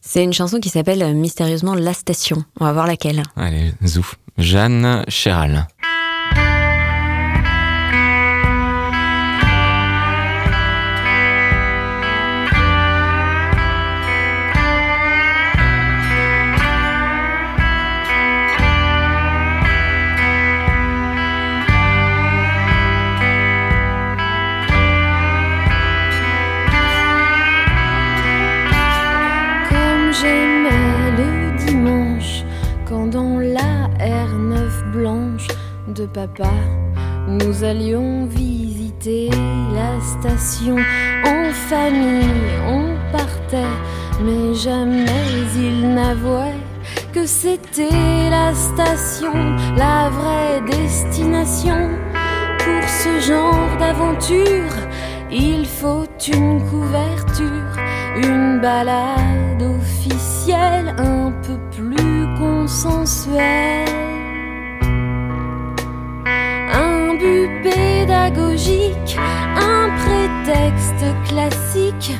C'est 0.00 0.24
une 0.24 0.32
chanson 0.32 0.60
qui 0.60 0.70
s'appelle 0.70 1.14
mystérieusement 1.14 1.74
La 1.74 1.92
Station. 1.92 2.44
On 2.60 2.64
va 2.64 2.72
voir 2.72 2.86
laquelle. 2.86 3.22
Allez, 3.36 3.72
zouf. 3.84 4.16
Jeanne 4.38 5.04
Chéral. 5.08 5.66
Papa, 36.16 36.50
nous 37.28 37.62
allions 37.62 38.24
visiter 38.24 39.28
la 39.74 40.00
station 40.00 40.76
en 41.26 41.52
famille, 41.68 42.56
on 42.66 42.84
partait, 43.12 43.76
mais 44.24 44.54
jamais 44.54 45.04
il 45.54 45.92
n'avouait 45.92 46.62
que 47.12 47.26
c'était 47.26 48.30
la 48.30 48.54
station, 48.54 49.34
la 49.76 50.08
vraie 50.08 50.62
destination. 50.66 51.90
Pour 52.64 52.88
ce 53.02 53.20
genre 53.20 53.76
d'aventure, 53.78 54.76
il 55.30 55.66
faut 55.66 56.06
une 56.32 56.62
couverture, 56.70 57.72
une 58.16 58.58
balade 58.62 59.62
officielle 59.62 60.94
un 60.96 61.30
peu 61.42 61.58
plus 61.76 62.26
consensuelle. 62.38 63.85
Un 68.68 69.88
prétexte 70.02 71.06
classique, 71.28 72.12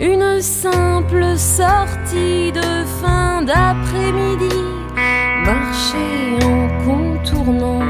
une 0.00 0.42
simple 0.42 1.36
sortie 1.36 2.52
de 2.52 2.84
fin 3.00 3.42
d'après-midi. 3.42 4.56
Marcher 5.44 6.44
en 6.44 6.68
contournant 6.84 7.84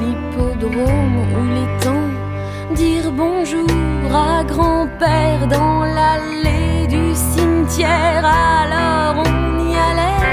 l'hippodrome 0.00 1.18
ou 1.34 1.44
l'étang, 1.54 2.74
dire 2.74 3.12
bonjour 3.12 3.68
à 4.12 4.42
grand-père 4.44 5.46
dans 5.46 5.84
l'allée 5.84 6.86
du 6.88 7.14
cimetière. 7.14 8.24
Alors 8.24 9.22
on 9.24 9.70
y 9.70 9.74
allait 9.76 10.26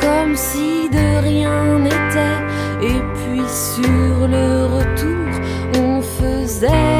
comme 0.00 0.34
si 0.34 0.88
de 0.90 1.22
rien 1.22 1.78
n'était. 1.78 2.40
Et 2.82 3.02
puis 3.14 3.42
sur 3.46 4.26
le 4.26 4.59
quiser. 6.60 6.99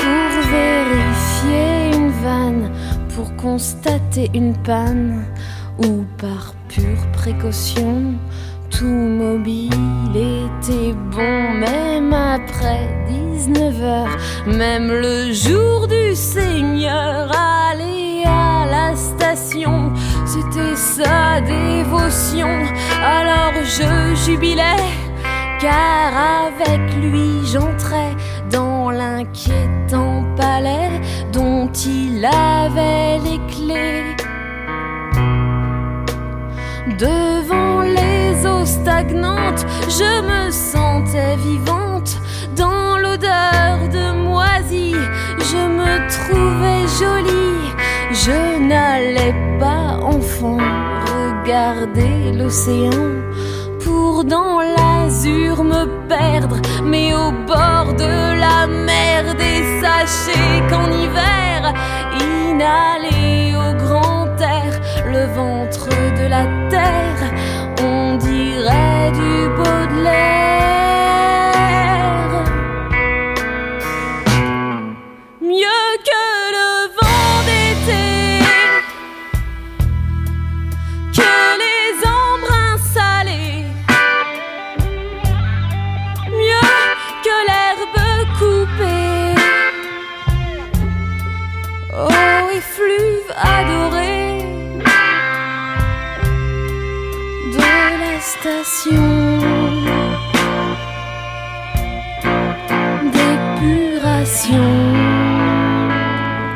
Pour 0.00 0.50
vérifier 0.50 1.94
une 1.94 2.10
vanne, 2.22 2.70
pour 3.14 3.36
constater 3.36 4.30
une 4.34 4.56
panne, 4.62 5.24
ou 5.78 6.04
par 6.18 6.53
pure 6.74 7.06
précaution, 7.12 8.14
tout 8.68 8.84
mobile 8.84 9.70
était 10.12 10.92
bon, 11.12 11.52
même 11.52 12.12
après 12.12 12.88
19 13.08 13.82
heures, 13.82 14.16
même 14.46 14.88
le 14.90 15.32
jour 15.32 15.86
du 15.86 16.16
Seigneur, 16.16 17.30
aller 17.70 18.24
à 18.26 18.66
la 18.68 18.96
station, 18.96 19.92
c'était 20.26 20.74
sa 20.74 21.40
dévotion. 21.42 22.48
Alors 23.04 23.54
je 23.62 24.14
jubilais, 24.26 24.82
car 25.60 26.48
avec 26.48 26.94
lui 26.96 27.46
j'entrais 27.46 28.16
dans 28.50 28.90
l'inquiétant 28.90 30.24
palais 30.36 31.00
dont 31.32 31.70
il 31.86 32.24
avait 32.24 33.13
je 39.88 40.22
me 40.22 40.50
sentais 40.50 41.36
vivante. 41.36 42.16
Dans 42.56 42.96
l'odeur 42.98 43.88
de 43.92 44.12
moisie, 44.12 44.96
je 45.50 45.62
me 45.78 45.92
trouvais 46.14 46.82
jolie. 47.00 47.72
Je 48.12 48.58
n'allais 48.60 49.34
pas, 49.58 49.98
enfant, 50.02 50.58
regarder 51.06 52.32
l'océan 52.32 53.24
pour 53.84 54.24
dans 54.24 54.60
l'azur 54.60 55.62
me 55.64 55.84
perdre, 56.08 56.56
mais 56.82 57.14
au 57.14 57.30
bord 57.46 57.92
de 57.94 58.40
la 58.44 58.66
mer, 58.66 59.34
des 59.34 59.62
sachets 59.82 60.62
qu'en 60.70 60.88
hiver, 60.90 61.74
inhaler 62.20 63.54
au 63.56 63.70
grand 63.84 64.28
air 64.40 64.72
le 65.06 65.26
ventre 65.34 65.88
de 66.18 66.26
la 66.28 66.44
terre, 66.70 67.13
on 68.64 68.70
dirait 68.70 69.12
du 69.12 69.48
Baudelaire. 69.56 70.33
D'épuration. 103.12 105.13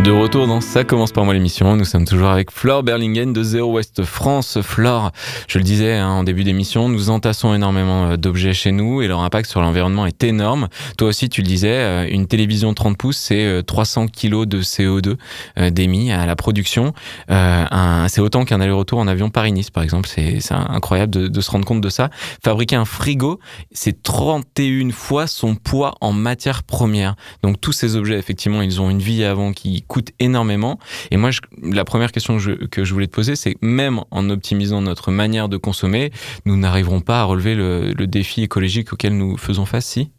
De 0.09 0.13
retour 0.15 0.47
dans 0.47 0.63
Ça 0.63 0.85
commence 0.85 1.13
par 1.13 1.27
moi 1.27 1.35
l'émission, 1.35 1.77
nous 1.77 1.85
sommes 1.85 2.07
toujours 2.07 2.31
avec 2.31 2.51
Flore 2.51 2.83
Berlingen 2.83 3.35
de 3.35 3.43
Zéro 3.43 3.75
Ouest 3.75 4.05
France. 4.05 4.59
Flore, 4.63 5.13
je 5.49 5.59
le 5.59 5.65
disais 5.65 5.97
hein, 5.97 6.09
en 6.09 6.25
début 6.25 6.45
d'émission, 6.45 6.89
nous 6.89 7.11
entassons 7.11 7.53
énormément 7.53 8.07
euh, 8.07 8.17
d'objets 8.17 8.55
chez 8.55 8.73
nous 8.73 9.03
et 9.03 9.07
leur 9.07 9.21
impact 9.21 9.51
sur 9.51 9.61
l'environnement 9.61 10.07
est 10.07 10.25
énorme. 10.25 10.69
Toi 10.97 11.09
aussi 11.09 11.29
tu 11.29 11.43
le 11.43 11.47
disais, 11.47 11.75
euh, 11.75 12.09
une 12.09 12.27
télévision 12.27 12.73
30 12.73 12.97
pouces 12.97 13.19
c'est 13.19 13.45
euh, 13.45 13.61
300 13.61 14.07
kilos 14.07 14.49
de 14.49 14.63
CO2 14.63 15.17
euh, 15.59 15.69
d'émis 15.69 16.11
à 16.11 16.25
la 16.25 16.37
production. 16.37 16.95
Euh, 17.31 18.07
c'est 18.09 18.23
autant 18.23 18.47
qu'un 18.47 18.63
aller-retour 18.63 19.01
en 19.01 19.09
avion 19.09 19.29
Paris-Nice 19.29 19.69
par 19.69 19.83
exemple, 19.83 20.09
c'est 20.09 20.41
c'est 20.41 20.55
incroyable 20.55 21.13
de, 21.13 21.29
de 21.29 21.41
se 21.43 21.51
rendre 21.51 21.67
compte 21.67 21.83
de 21.83 21.91
ça. 21.91 22.09
Fabriquer 22.43 22.77
un 22.77 22.87
frigo, 22.87 23.41
c'est 23.73 24.03
31 24.03 24.91
fois 24.91 25.27
son 25.27 25.55
poids 25.55 25.97
en 26.01 26.15
matière 26.15 26.63
première. 26.63 27.15
Donc 27.43 27.61
tous 27.61 27.73
ces 27.73 27.95
objets, 27.95 28.19
effectivement, 28.19 28.63
ils 28.63 28.81
ont 28.81 28.89
une 28.89 29.01
vie 29.03 29.23
avant 29.23 29.53
qui 29.53 29.83
coûte 29.83 29.98
énormément. 30.19 30.79
Et 31.11 31.17
moi, 31.17 31.31
je- 31.31 31.41
la 31.63 31.85
première 31.85 32.13
question 32.13 32.35
que 32.37 32.43
je, 32.43 32.53
que 32.53 32.85
je 32.85 32.93
voulais 32.93 33.07
te 33.07 33.13
poser, 33.15 33.37
c'est 33.37 33.57
même 33.61 34.01
en 34.11 34.31
optimisant 34.31 34.81
notre 34.81 35.11
manière 35.11 35.49
de 35.49 35.57
consommer, 35.57 36.13
nous 36.45 36.57
n'arriverons 36.57 37.01
pas 37.01 37.21
à 37.21 37.25
relever 37.25 37.55
le, 37.55 37.93
le 37.93 38.07
défi 38.07 38.43
écologique 38.43 38.93
auquel 38.93 39.17
nous 39.17 39.37
faisons 39.37 39.67
face, 39.67 39.87
si? 39.87 40.11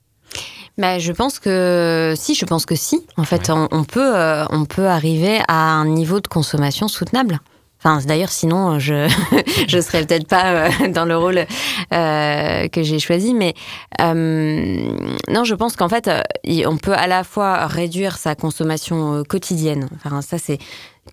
Bah, 0.77 0.97
je 0.97 1.11
pense 1.11 1.39
que 1.39 2.13
si, 2.15 2.35
je 2.35 2.45
pense 2.45 2.65
que 2.65 2.75
si. 2.75 3.05
En 3.17 3.25
fait, 3.25 3.49
on, 3.49 3.67
on 3.71 3.83
peut, 3.83 4.15
euh, 4.15 4.45
on 4.49 4.63
peut 4.65 4.87
arriver 4.87 5.39
à 5.49 5.71
un 5.73 5.85
niveau 5.85 6.21
de 6.21 6.27
consommation 6.27 6.87
soutenable. 6.87 7.39
Enfin, 7.81 7.99
d'ailleurs, 8.05 8.29
sinon, 8.29 8.77
je 8.79 9.07
je 9.67 9.79
serais 9.79 10.05
peut-être 10.05 10.27
pas 10.27 10.67
euh, 10.67 10.87
dans 10.93 11.05
le 11.05 11.17
rôle 11.17 11.45
euh, 11.93 12.67
que 12.67 12.83
j'ai 12.83 12.99
choisi, 12.99 13.33
mais 13.33 13.53
euh, 14.01 14.91
non, 15.29 15.43
je 15.45 15.55
pense 15.55 15.75
qu'en 15.75 15.89
fait, 15.89 16.07
euh, 16.07 16.21
on 16.67 16.77
peut 16.77 16.93
à 16.93 17.07
la 17.07 17.23
fois 17.23 17.67
réduire 17.67 18.17
sa 18.17 18.35
consommation 18.35 19.15
euh, 19.19 19.23
quotidienne. 19.23 19.87
Enfin, 20.03 20.21
ça, 20.21 20.37
c'est 20.37 20.57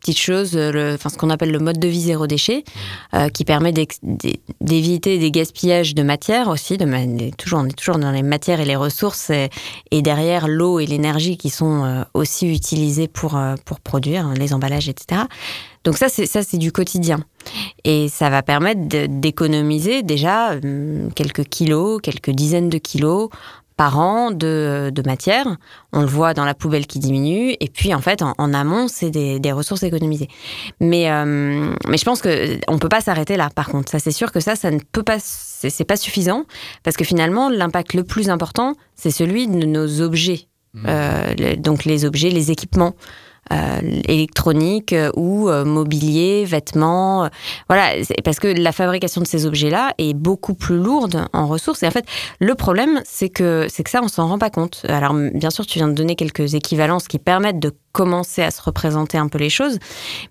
petite 0.01 0.19
chose, 0.19 0.57
euh, 0.57 0.73
le, 0.73 0.95
enfin, 0.95 1.09
ce 1.09 1.17
qu'on 1.17 1.31
appelle 1.31 1.51
le 1.53 1.59
mode 1.59 1.79
de 1.79 1.89
vie 1.89 2.03
zéro 2.03 2.27
déchet, 2.27 2.65
euh, 3.15 3.29
qui 3.31 3.45
permet 3.45 3.73
d'éviter 4.61 5.19
des 5.19 5.31
gaspillages 5.31 5.95
de 5.95 6.03
matière 6.03 6.49
aussi. 6.49 6.77
De 6.77 6.85
des- 7.17 7.31
toujours, 7.33 7.61
on 7.61 7.67
est 7.67 7.77
toujours 7.77 7.99
dans 7.99 8.11
les 8.11 8.23
matières 8.23 8.61
et 8.61 8.65
les 8.65 8.77
ressources, 8.77 9.31
et, 9.31 9.49
et 9.93 10.03
derrière 10.03 10.49
l'eau 10.49 10.81
et 10.81 10.87
l'énergie 10.87 11.37
qui 11.37 11.49
sont 11.51 11.85
euh, 11.85 12.03
aussi 12.15 12.53
utilisées 12.53 13.09
pour 13.09 13.37
euh, 13.37 13.55
pour 13.65 13.81
produire 13.81 14.27
hein, 14.27 14.35
les 14.37 14.53
emballages, 14.53 14.89
etc. 14.89 15.23
Donc 15.87 15.97
ça, 15.97 16.09
c'est 16.11 16.27
ça, 16.27 16.43
c'est 16.43 16.59
du 16.59 16.73
quotidien. 16.73 17.21
Et 17.85 18.09
ça 18.09 18.29
va 18.29 18.43
permettre 18.43 18.81
d'économiser 19.09 20.03
déjà 20.03 20.51
hum, 20.63 21.11
quelques 21.15 21.45
kilos, 21.45 22.01
quelques 22.03 22.31
dizaines 22.31 22.69
de 22.69 22.79
kilos 22.79 23.31
par 23.77 23.99
an 23.99 24.31
de, 24.31 24.91
de 24.93 25.03
matière. 25.07 25.47
On 25.93 26.01
le 26.01 26.07
voit 26.07 26.35
dans 26.35 26.45
la 26.45 26.55
poubelle 26.55 26.87
qui 26.87 26.99
diminue. 26.99 27.55
Et 27.61 27.69
puis, 27.69 27.95
en 27.95 28.01
fait, 28.01 28.23
en, 28.23 28.35
en 28.39 28.53
amont, 28.55 28.89
c'est 28.89 29.11
des, 29.11 29.39
des 29.39 29.53
ressources 29.53 29.83
économisées. 29.83 30.29
Mais, 30.81 31.11
euh, 31.11 31.73
mais 31.87 31.99
je 31.99 32.05
pense 32.05 32.21
que 32.23 32.59
on 32.69 32.79
peut 32.79 32.89
pas 32.89 33.03
s'arrêter 33.03 33.37
là, 33.37 33.49
par 33.55 33.69
contre. 33.69 33.93
Ça, 33.93 33.99
c'est 33.99 34.11
sûr 34.11 34.33
que 34.33 34.41
ça, 34.41 34.57
ça 34.57 34.71
ne 34.71 34.81
peut 34.93 35.03
pas... 35.03 35.19
C'est 35.21 35.71
c'est 35.71 35.85
pas 35.85 35.97
suffisant. 35.97 36.45
Parce 36.83 36.97
que 36.97 37.05
finalement, 37.05 37.49
l'impact 37.49 37.95
le 37.95 38.03
plus 38.03 38.29
important, 38.29 38.75
c'est 38.95 39.11
celui 39.11 39.47
de 39.47 39.65
nos 39.67 40.01
objets. 40.01 40.49
Euh, 40.85 41.33
le- 41.39 41.57
donc 41.57 41.85
les 41.87 42.05
objets, 42.05 42.29
les 42.29 42.51
équipements 42.51 42.95
euh, 43.53 43.81
électroniques 44.07 44.93
euh, 44.93 45.11
ou 45.15 45.49
euh, 45.49 45.65
mobilier, 45.65 46.45
vêtements. 46.45 47.29
voilà, 47.69 47.93
parce 48.25 48.39
que 48.39 48.49
la 48.49 48.73
fabrication 48.73 49.21
de 49.21 49.27
ces 49.27 49.47
objets-là 49.47 49.93
est 49.99 50.15
beaucoup 50.15 50.55
plus 50.55 50.79
lourde 50.79 51.27
en 51.33 51.47
ressources. 51.47 51.83
Et 51.83 51.87
en 51.87 51.91
fait, 51.91 52.07
le 52.41 52.55
problème, 52.55 53.01
c'est 53.05 53.29
que 53.29 53.67
c'est 53.69 53.83
que 53.83 53.91
ça, 53.91 54.01
on 54.03 54.09
s'en 54.09 54.29
rend 54.29 54.39
pas 54.39 54.51
compte. 54.51 54.85
Alors, 54.89 55.15
bien 55.15 55.51
sûr, 55.51 55.67
tu 55.67 55.79
viens 55.79 55.89
de 55.89 55.95
donner 55.95 56.17
quelques 56.17 56.55
équivalences 56.55 57.09
qui 57.09 57.19
permettent 57.19 57.61
de 57.61 57.73
commencer 57.97 58.43
à 58.43 58.51
se 58.51 58.61
représenter 58.61 59.17
un 59.17 59.27
peu 59.27 59.39
les 59.39 59.49
choses. 59.49 59.79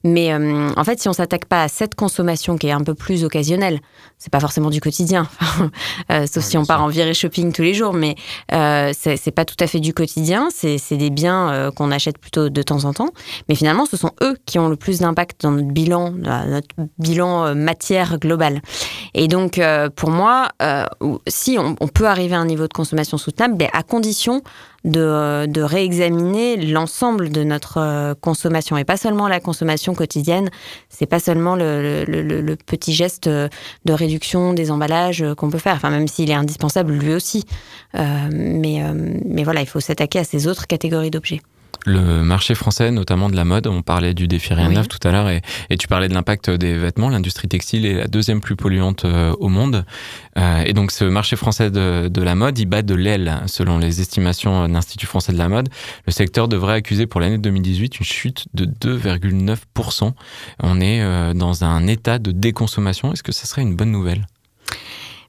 Mais 0.04 0.32
euh, 0.32 0.70
en 0.78 0.84
fait, 0.84 1.02
si 1.02 1.10
on 1.10 1.14
s'attaque 1.14 1.46
pas 1.46 1.64
à 1.64 1.68
cette 1.68 1.96
consommation 1.96 2.60
qui 2.60 2.68
est 2.68 2.72
un 2.72 2.84
peu 2.84 2.94
plus 2.94 3.24
occasionnelle, 3.24 3.80
c'est 4.20 4.32
pas 4.32 4.40
forcément 4.40 4.70
du 4.70 4.80
quotidien, 4.80 5.28
euh, 6.12 6.28
sauf 6.28 6.44
si 6.44 6.60
on 6.60 6.66
part 6.66 6.84
en 6.84 6.90
virée 6.90 7.16
shopping 7.16 7.52
tous 7.52 7.64
les 7.64 7.74
jours, 7.74 7.94
mais 7.94 8.16
euh, 8.54 8.94
c'est 8.94 9.32
pas 9.32 9.46
tout 9.46 9.56
à 9.60 9.66
fait 9.66 9.80
du 9.80 9.96
quotidien. 9.96 10.50
C'est 10.54 10.78
c'est 10.78 10.98
des 10.98 11.10
biens 11.10 11.72
qu'on 11.76 11.90
achète 11.90 12.20
plutôt 12.20 12.50
de 12.50 12.62
temps 12.62 12.86
en 12.86 12.94
temps. 12.94 13.05
Mais 13.50 13.56
finalement, 13.56 13.86
ce 13.86 13.98
sont 13.98 14.12
eux 14.22 14.38
qui 14.46 14.60
ont 14.60 14.70
le 14.70 14.76
plus 14.76 15.00
d'impact 15.00 15.42
dans 15.42 15.52
notre 15.52 15.68
bilan, 15.68 16.12
dans 16.12 16.46
notre 16.48 16.68
bilan 17.00 17.46
euh, 17.46 17.54
matière 17.54 18.20
globale. 18.20 18.62
Et 19.14 19.28
donc, 19.28 19.58
euh, 19.60 19.90
pour 19.90 20.10
moi, 20.10 20.50
euh, 20.62 20.86
si 21.28 21.58
on, 21.60 21.76
peut 21.88 22.08
arriver 22.08 22.36
à 22.36 22.40
un 22.40 22.46
niveau 22.46 22.68
de 22.68 22.74
consommation 22.74 23.18
soutenable, 23.18 23.56
mais 23.58 23.70
à 23.72 23.84
condition 23.84 24.42
de, 24.86 25.00
euh, 25.00 25.66
réexaminer 25.66 26.58
l'ensemble 26.58 27.30
de 27.30 27.44
notre 27.44 27.78
euh, 27.78 28.14
consommation 28.14 28.78
et 28.78 28.86
pas 28.86 28.98
seulement 28.98 29.28
la 29.28 29.40
consommation 29.40 29.96
quotidienne. 29.96 30.50
C'est 30.90 31.08
pas 31.08 31.20
seulement 31.20 31.56
le, 31.56 32.56
petit 32.66 32.94
geste 32.94 33.28
euh, 33.28 33.50
de 33.86 33.94
réduction 33.94 34.54
des 34.54 34.72
emballages 34.72 35.24
euh, 35.24 35.36
qu'on 35.36 35.50
peut 35.50 35.58
faire. 35.58 35.76
Enfin, 35.76 35.90
même 35.90 36.08
s'il 36.08 36.30
est 36.30 36.36
indispensable 36.36 36.94
lui 36.94 37.14
aussi. 37.14 37.46
Euh, 37.96 38.30
mais, 38.32 38.84
euh, 38.84 38.94
mais 39.26 39.44
voilà, 39.44 39.62
il 39.62 39.68
faut 39.68 39.80
s'attaquer 39.80 40.20
à 40.20 40.24
ces 40.24 40.48
autres 40.48 40.68
catégories 40.68 41.12
d'objets. 41.12 41.42
Le 41.88 42.24
marché 42.24 42.56
français, 42.56 42.90
notamment 42.90 43.30
de 43.30 43.36
la 43.36 43.46
mode, 43.46 43.68
on 43.68 43.84
parlait 43.84 44.16
du 44.16 44.28
défi 44.28 44.54
rien 44.56 44.70
Oui. 44.70 44.76
neuf 44.76 44.88
tout 44.88 44.98
à 45.08 45.12
l'heure 45.12 45.30
et, 45.30 45.42
et 45.70 45.78
tu 45.78 45.88
parlais 45.88 46.08
de 46.08 46.14
l'impact 46.16 46.50
des 46.50 46.76
vêtements. 46.78 47.10
L'industrie 47.10 47.48
textile 47.48 47.86
est 47.86 47.94
la 47.94 48.08
deuxième 48.08 48.42
plus 48.42 48.56
polluante 48.56 49.06
euh, 49.06 49.34
au 49.40 49.50
monde. 49.50 49.86
Euh, 50.40 50.64
et 50.66 50.74
donc 50.74 50.92
ce 50.92 51.06
marché 51.06 51.36
français 51.36 51.70
de, 51.70 52.08
de 52.08 52.22
la 52.24 52.34
mode, 52.34 52.58
il 52.58 52.66
bat 52.66 52.82
de 52.82 52.96
l'aile. 52.96 53.42
Selon 53.46 53.78
les 53.78 54.02
estimations 54.02 54.68
de 54.68 54.74
l'Institut 54.74 55.06
français 55.06 55.32
de 55.32 55.38
la 55.38 55.48
mode, 55.48 55.70
le 56.08 56.12
secteur 56.12 56.48
devrait 56.48 56.74
accuser 56.74 57.06
pour 57.06 57.22
l'année 57.22 57.38
2018 57.38 58.00
une 58.00 58.06
chute 58.06 58.46
de 58.56 58.66
2,9%. 58.66 60.12
On 60.64 60.82
est 60.82 61.02
euh, 61.02 61.34
dans 61.34 61.64
un 61.64 61.86
état 61.88 62.18
de 62.18 62.32
déconsommation. 62.32 63.14
Est-ce 63.14 63.24
que 63.24 63.32
ça 63.32 63.46
serait 63.46 63.62
une 63.62 63.76
bonne 63.76 63.92
nouvelle? 63.92 64.26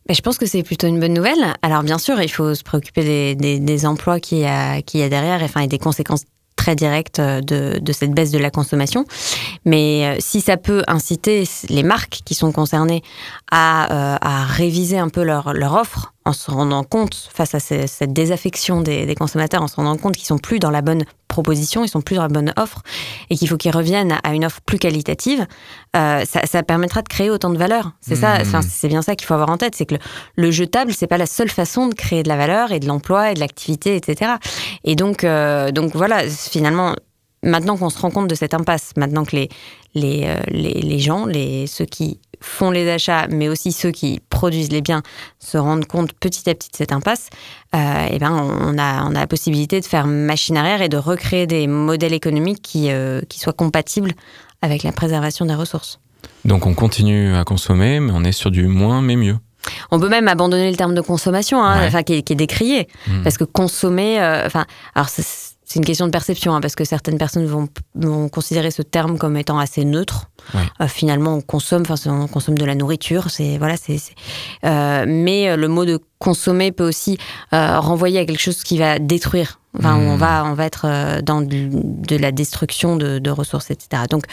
Ben, 0.08 0.14
je 0.14 0.20
pense 0.22 0.38
que 0.38 0.46
c'est 0.46 0.62
plutôt 0.62 0.86
une 0.86 1.00
bonne 1.00 1.14
nouvelle. 1.14 1.54
Alors 1.62 1.82
bien 1.82 1.98
sûr, 1.98 2.22
il 2.22 2.28
faut 2.30 2.54
se 2.54 2.62
préoccuper 2.62 3.02
des, 3.04 3.34
des- 3.34 3.58
des 3.60 3.86
emplois 3.86 4.20
qu'il 4.20 4.38
y, 4.38 4.44
a, 4.46 4.80
qu'il 4.80 5.00
y 5.00 5.02
a 5.02 5.08
derrière 5.08 5.42
et, 5.42 5.44
enfin, 5.46 5.60
et 5.62 5.66
des 5.68 5.78
conséquences 5.78 6.22
très 6.56 6.74
directes 6.74 7.20
de, 7.20 7.78
de 7.78 7.92
cette 7.92 8.12
baisse 8.12 8.30
de 8.30 8.38
la 8.38 8.50
consommation. 8.50 9.04
Mais 9.64 10.06
euh, 10.06 10.16
si 10.18 10.40
ça 10.40 10.56
peut 10.56 10.82
inciter 10.88 11.44
les 11.68 11.82
marques 11.82 12.20
qui 12.24 12.34
sont 12.34 12.52
concernées 12.52 13.02
à, 13.50 14.14
euh, 14.14 14.18
à 14.20 14.44
réviser 14.44 14.98
un 14.98 15.08
peu 15.08 15.22
leur, 15.22 15.52
leur 15.52 15.74
offre 15.74 16.12
en 16.26 16.32
se 16.34 16.50
rendant 16.50 16.84
compte, 16.84 17.14
face 17.32 17.54
à 17.54 17.60
ce- 17.60 17.86
cette 17.86 18.12
désaffection 18.12 18.82
des, 18.82 19.06
des 19.06 19.14
consommateurs, 19.14 19.62
en 19.62 19.68
se 19.68 19.76
rendant 19.76 19.96
compte 19.96 20.16
qu'ils 20.16 20.26
sont 20.26 20.38
plus 20.38 20.58
dans 20.58 20.70
la 20.70 20.82
bonne 20.82 21.04
proposition, 21.28 21.84
ils 21.84 21.88
sont 21.88 22.00
plus 22.02 22.16
dans 22.16 22.22
la 22.22 22.28
bonne 22.28 22.52
offre, 22.56 22.82
et 23.30 23.36
qu'il 23.36 23.48
faut 23.48 23.56
qu'ils 23.56 23.74
reviennent 23.74 24.18
à 24.24 24.34
une 24.34 24.44
offre 24.44 24.60
plus 24.66 24.78
qualitative, 24.78 25.46
euh, 25.96 26.24
ça, 26.24 26.44
ça 26.46 26.62
permettra 26.62 27.02
de 27.02 27.08
créer 27.08 27.30
autant 27.30 27.50
de 27.50 27.58
valeur. 27.58 27.92
C'est 28.00 28.16
ça, 28.16 28.38
enfin, 28.40 28.60
c'est 28.62 28.88
bien 28.88 29.02
ça 29.02 29.14
qu'il 29.16 29.26
faut 29.26 29.34
avoir 29.34 29.50
en 29.50 29.56
tête, 29.56 29.74
c'est 29.74 29.86
que 29.86 29.94
le, 29.94 30.00
le 30.36 30.50
jetable, 30.50 30.92
c'est 30.92 31.06
pas 31.06 31.18
la 31.18 31.26
seule 31.26 31.50
façon 31.50 31.86
de 31.88 31.94
créer 31.94 32.22
de 32.22 32.28
la 32.28 32.36
valeur 32.36 32.72
et 32.72 32.80
de 32.80 32.86
l'emploi 32.86 33.30
et 33.30 33.34
de 33.34 33.40
l'activité, 33.40 33.96
etc. 33.96 34.32
Et 34.84 34.94
donc, 34.96 35.24
euh, 35.24 35.70
donc 35.72 35.94
voilà, 35.94 36.28
finalement, 36.28 36.94
maintenant 37.42 37.76
qu'on 37.76 37.90
se 37.90 37.98
rend 38.00 38.10
compte 38.10 38.28
de 38.28 38.34
cette 38.34 38.54
impasse, 38.54 38.92
maintenant 38.96 39.24
que 39.24 39.36
les, 39.36 39.48
les, 39.94 40.24
euh, 40.26 40.40
les, 40.48 40.80
les 40.80 40.98
gens, 40.98 41.26
les, 41.26 41.66
ceux 41.66 41.84
qui 41.84 42.18
font 42.40 42.70
les 42.70 42.88
achats, 42.90 43.26
mais 43.30 43.48
aussi 43.48 43.72
ceux 43.72 43.90
qui 43.90 44.20
produisent 44.30 44.70
les 44.72 44.80
biens, 44.82 45.02
se 45.38 45.58
rendent 45.58 45.86
compte 45.86 46.12
petit 46.12 46.48
à 46.50 46.54
petit 46.54 46.70
de 46.70 46.76
cette 46.76 46.92
impasse, 46.92 47.28
euh, 47.74 48.08
eh 48.10 48.18
ben 48.18 48.32
on 48.32 48.78
a, 48.78 49.04
on 49.04 49.10
a 49.14 49.20
la 49.20 49.26
possibilité 49.26 49.80
de 49.80 49.86
faire 49.86 50.06
machine 50.06 50.56
arrière 50.56 50.82
et 50.82 50.88
de 50.88 50.96
recréer 50.96 51.46
des 51.46 51.66
modèles 51.66 52.14
économiques 52.14 52.62
qui, 52.62 52.90
euh, 52.90 53.20
qui 53.28 53.38
soient 53.40 53.52
compatibles 53.52 54.12
avec 54.62 54.82
la 54.82 54.92
préservation 54.92 55.44
des 55.46 55.54
ressources. 55.54 55.98
Donc 56.44 56.66
on 56.66 56.74
continue 56.74 57.34
à 57.34 57.44
consommer, 57.44 58.00
mais 58.00 58.12
on 58.14 58.24
est 58.24 58.32
sur 58.32 58.50
du 58.50 58.66
moins 58.66 59.02
mais 59.02 59.16
mieux. 59.16 59.36
On 59.90 59.98
peut 59.98 60.08
même 60.08 60.28
abandonner 60.28 60.70
le 60.70 60.76
terme 60.76 60.94
de 60.94 61.00
consommation, 61.00 61.60
hein, 61.62 61.80
Ouais. 61.80 61.86
enfin, 61.88 62.02
qui, 62.04 62.14
est, 62.14 62.22
qui 62.22 62.34
est 62.34 62.36
décrié. 62.36 62.86
Mhm. 63.08 63.22
Parce 63.24 63.36
que 63.36 63.42
consommer, 63.44 64.20
euh, 64.20 64.46
enfin, 64.46 64.64
alors 64.94 65.08
c'est 65.68 65.80
une 65.80 65.84
question 65.84 66.06
de 66.06 66.12
perception, 66.12 66.54
hein, 66.54 66.60
parce 66.60 66.76
que 66.76 66.84
certaines 66.84 67.18
personnes 67.18 67.44
vont, 67.46 67.68
vont 67.96 68.28
considérer 68.28 68.70
ce 68.70 68.82
terme 68.82 69.18
comme 69.18 69.36
étant 69.36 69.58
assez 69.58 69.84
neutre. 69.84 70.30
Ouais. 70.54 70.60
Euh, 70.80 70.86
finalement, 70.86 71.34
on 71.34 71.40
consomme, 71.40 71.82
enfin, 71.88 71.96
on 72.12 72.28
consomme 72.28 72.56
de 72.56 72.64
la 72.64 72.76
nourriture, 72.76 73.30
c'est 73.30 73.58
voilà, 73.58 73.76
c'est. 73.76 73.98
euh, 74.64 75.04
mais 75.08 75.48
euh, 75.50 75.56
le 75.56 75.66
mot 75.66 75.84
de 75.84 75.98
consommer 76.20 76.70
peut 76.70 76.86
aussi 76.86 77.18
euh, 77.52 77.80
renvoyer 77.80 78.20
à 78.20 78.24
quelque 78.24 78.40
chose 78.40 78.62
qui 78.62 78.78
va 78.78 78.98
détruire. 79.00 79.58
Enfin, 79.78 79.96
on 79.96 80.12
Mhm. 80.14 80.18
va, 80.18 80.44
on 80.46 80.54
va 80.54 80.64
être 80.64 80.86
euh, 80.88 81.20
dans 81.20 81.42
de, 81.42 81.68
de 81.72 82.16
la 82.16 82.30
destruction 82.32 82.96
de, 82.96 83.18
de 83.18 83.30
ressources, 83.30 83.70
etc. 83.70 84.04
Donc, 84.08 84.24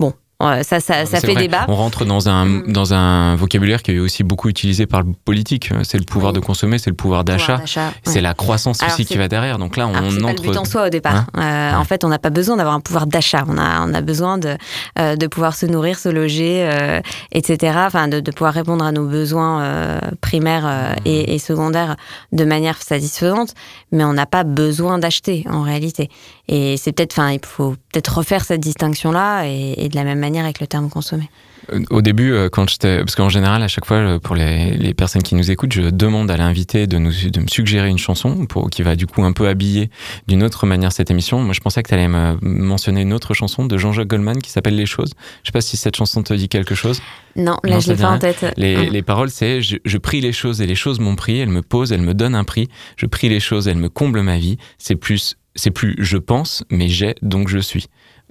bon, 0.00 0.12
ça, 0.40 0.62
ça, 0.62 0.80
ça 0.80 1.04
C'est 1.06 1.20
fait 1.26 1.32
vrai, 1.32 1.42
débat. 1.42 1.64
On 1.68 1.74
rentre 1.74 2.04
dans 2.04 2.28
un, 2.28 2.44
Mm. 2.44 2.72
dans 2.72 2.94
un 2.94 3.34
vocabulaire 3.34 3.82
qui 3.82 3.90
est 3.92 3.98
aussi 3.98 4.22
beaucoup 4.22 4.48
utilisé 4.48 4.86
par 4.86 5.02
le 5.02 5.12
politique. 5.24 5.70
C'est 5.82 5.98
le 5.98 6.04
pouvoir 6.04 6.32
Oui. 6.32 6.38
de 6.40 6.44
consommer, 6.44 6.78
c'est 6.78 6.90
le 6.90 6.96
pouvoir 6.96 7.24
d'achat. 7.24 7.60
C'est 7.66 8.14
ouais. 8.14 8.20
la 8.20 8.34
croissance 8.34 8.80
Alors, 8.82 8.94
aussi 8.94 9.04
qui 9.04 9.16
va 9.16 9.26
derrière. 9.26 9.58
Donc 9.58 9.76
là, 9.76 9.88
on 9.88 9.94
Alors, 9.94 10.10
c'est 10.12 10.20
pas 10.20 10.26
entre. 10.28 10.42
le 10.44 10.50
but 10.50 10.56
en 10.56 10.64
soi 10.64 10.86
au 10.86 10.90
départ. 10.90 11.24
Hein 11.34 11.72
Euh, 11.74 11.76
En 11.80 11.84
fait, 11.84 12.04
on 12.04 12.08
n'a 12.08 12.20
pas 12.20 12.30
besoin 12.30 12.56
d'avoir 12.56 12.74
un 12.76 12.80
pouvoir 12.80 13.06
d'achat. 13.08 13.44
On 13.48 13.58
a, 13.58 13.84
on 13.84 13.92
a 13.94 14.00
besoin 14.00 14.38
de, 14.38 14.56
euh, 15.00 15.16
de 15.16 15.26
pouvoir 15.26 15.54
se 15.56 15.66
nourrir, 15.66 15.98
se 15.98 16.08
loger, 16.08 16.68
euh, 16.70 17.00
etc. 17.32 17.76
Enfin, 17.86 18.06
de, 18.06 18.20
de 18.20 18.30
pouvoir 18.30 18.54
répondre 18.54 18.84
à 18.84 18.92
nos 18.92 19.06
besoins 19.06 19.98
primaires 20.20 20.66
Mmh. 20.68 21.00
et, 21.06 21.34
et 21.34 21.38
secondaires 21.38 21.96
de 22.32 22.44
manière 22.44 22.80
satisfaisante. 22.80 23.54
Mais 23.92 24.04
on 24.04 24.12
n'a 24.12 24.26
pas 24.26 24.44
besoin 24.44 24.98
d'acheter 24.98 25.44
en 25.50 25.62
réalité. 25.62 26.10
Et 26.48 26.76
c'est 26.76 26.92
peut-être, 26.92 27.12
enfin, 27.18 27.32
il 27.32 27.40
faut 27.44 27.74
peut-être 27.92 28.18
refaire 28.18 28.44
cette 28.44 28.60
distinction-là 28.60 29.44
et, 29.46 29.74
et 29.84 29.88
de 29.88 29.96
la 29.96 30.04
même 30.04 30.18
manière 30.18 30.27
avec 30.36 30.60
le 30.60 30.66
terme 30.66 30.90
consommer. 30.90 31.30
Euh, 31.72 31.80
Au 31.90 32.02
début, 32.02 32.32
euh, 32.32 32.48
quand 32.50 32.68
j'étais, 32.68 32.98
parce 32.98 33.14
qu'en 33.14 33.28
général, 33.28 33.62
à 33.62 33.68
chaque 33.68 33.84
fois, 33.84 33.96
euh, 33.96 34.18
pour 34.18 34.34
les, 34.36 34.70
les 34.76 34.94
personnes 34.94 35.22
qui 35.22 35.34
nous 35.34 35.50
écoutent, 35.50 35.72
je 35.72 35.82
demande 35.82 36.30
à 36.30 36.36
l'invité 36.36 36.86
de 36.86 36.98
nous, 36.98 37.12
de 37.30 37.40
me 37.40 37.46
suggérer 37.48 37.88
une 37.88 37.98
chanson 37.98 38.46
pour 38.46 38.70
qui 38.70 38.82
va 38.82 38.96
du 38.96 39.06
coup 39.06 39.22
un 39.24 39.32
peu 39.32 39.48
habiller 39.48 39.90
d'une 40.28 40.42
autre 40.42 40.66
manière 40.66 40.92
cette 40.92 41.10
émission. 41.10 41.40
Moi, 41.40 41.52
je 41.54 41.60
pensais 41.60 41.82
que 41.82 41.88
tu 41.88 41.94
allais 41.94 42.08
me 42.08 42.36
mentionner 42.42 43.02
une 43.02 43.12
autre 43.12 43.34
chanson 43.34 43.66
de 43.66 43.76
Jean-Jacques 43.76 44.08
Goldman 44.08 44.40
qui 44.40 44.50
s'appelle 44.50 44.76
Les 44.76 44.86
choses. 44.86 45.12
Je 45.42 45.48
sais 45.48 45.52
pas 45.52 45.60
si 45.60 45.76
cette 45.76 45.96
chanson 45.96 46.22
te 46.22 46.32
dit 46.34 46.48
quelque 46.48 46.74
chose. 46.74 47.00
Non, 47.36 47.56
là, 47.64 47.74
Non, 47.74 47.80
je 47.80 47.92
l'ai 47.92 47.98
pas 47.98 48.10
en 48.10 48.18
tête. 48.18 48.44
Les, 48.56 48.76
Hum. 48.76 48.86
les 48.90 49.02
paroles, 49.02 49.30
c'est 49.30 49.60
je, 49.62 49.76
je 49.84 49.98
prie 49.98 50.20
les 50.20 50.32
choses 50.32 50.60
et 50.60 50.66
les 50.66 50.74
choses 50.74 51.00
m'ont 51.00 51.16
pris. 51.16 51.38
Elles 51.38 51.48
me 51.48 51.62
posent, 51.62 51.92
elles 51.92 52.00
me 52.02 52.14
donnent 52.14 52.34
un 52.34 52.44
prix. 52.44 52.68
Je 52.96 53.06
prie 53.06 53.28
les 53.28 53.40
choses, 53.40 53.68
elles 53.68 53.76
me 53.78 53.88
comblent 53.88 54.22
ma 54.22 54.38
vie. 54.38 54.56
C'est 54.78 54.96
plus, 54.96 55.36
c'est 55.54 55.70
plus 55.70 55.96
je 55.98 56.16
pense, 56.16 56.64
mais 56.70 56.88
j'ai 56.88 57.14
donc 57.22 57.48
je 57.48 57.58
suis. 57.58 57.86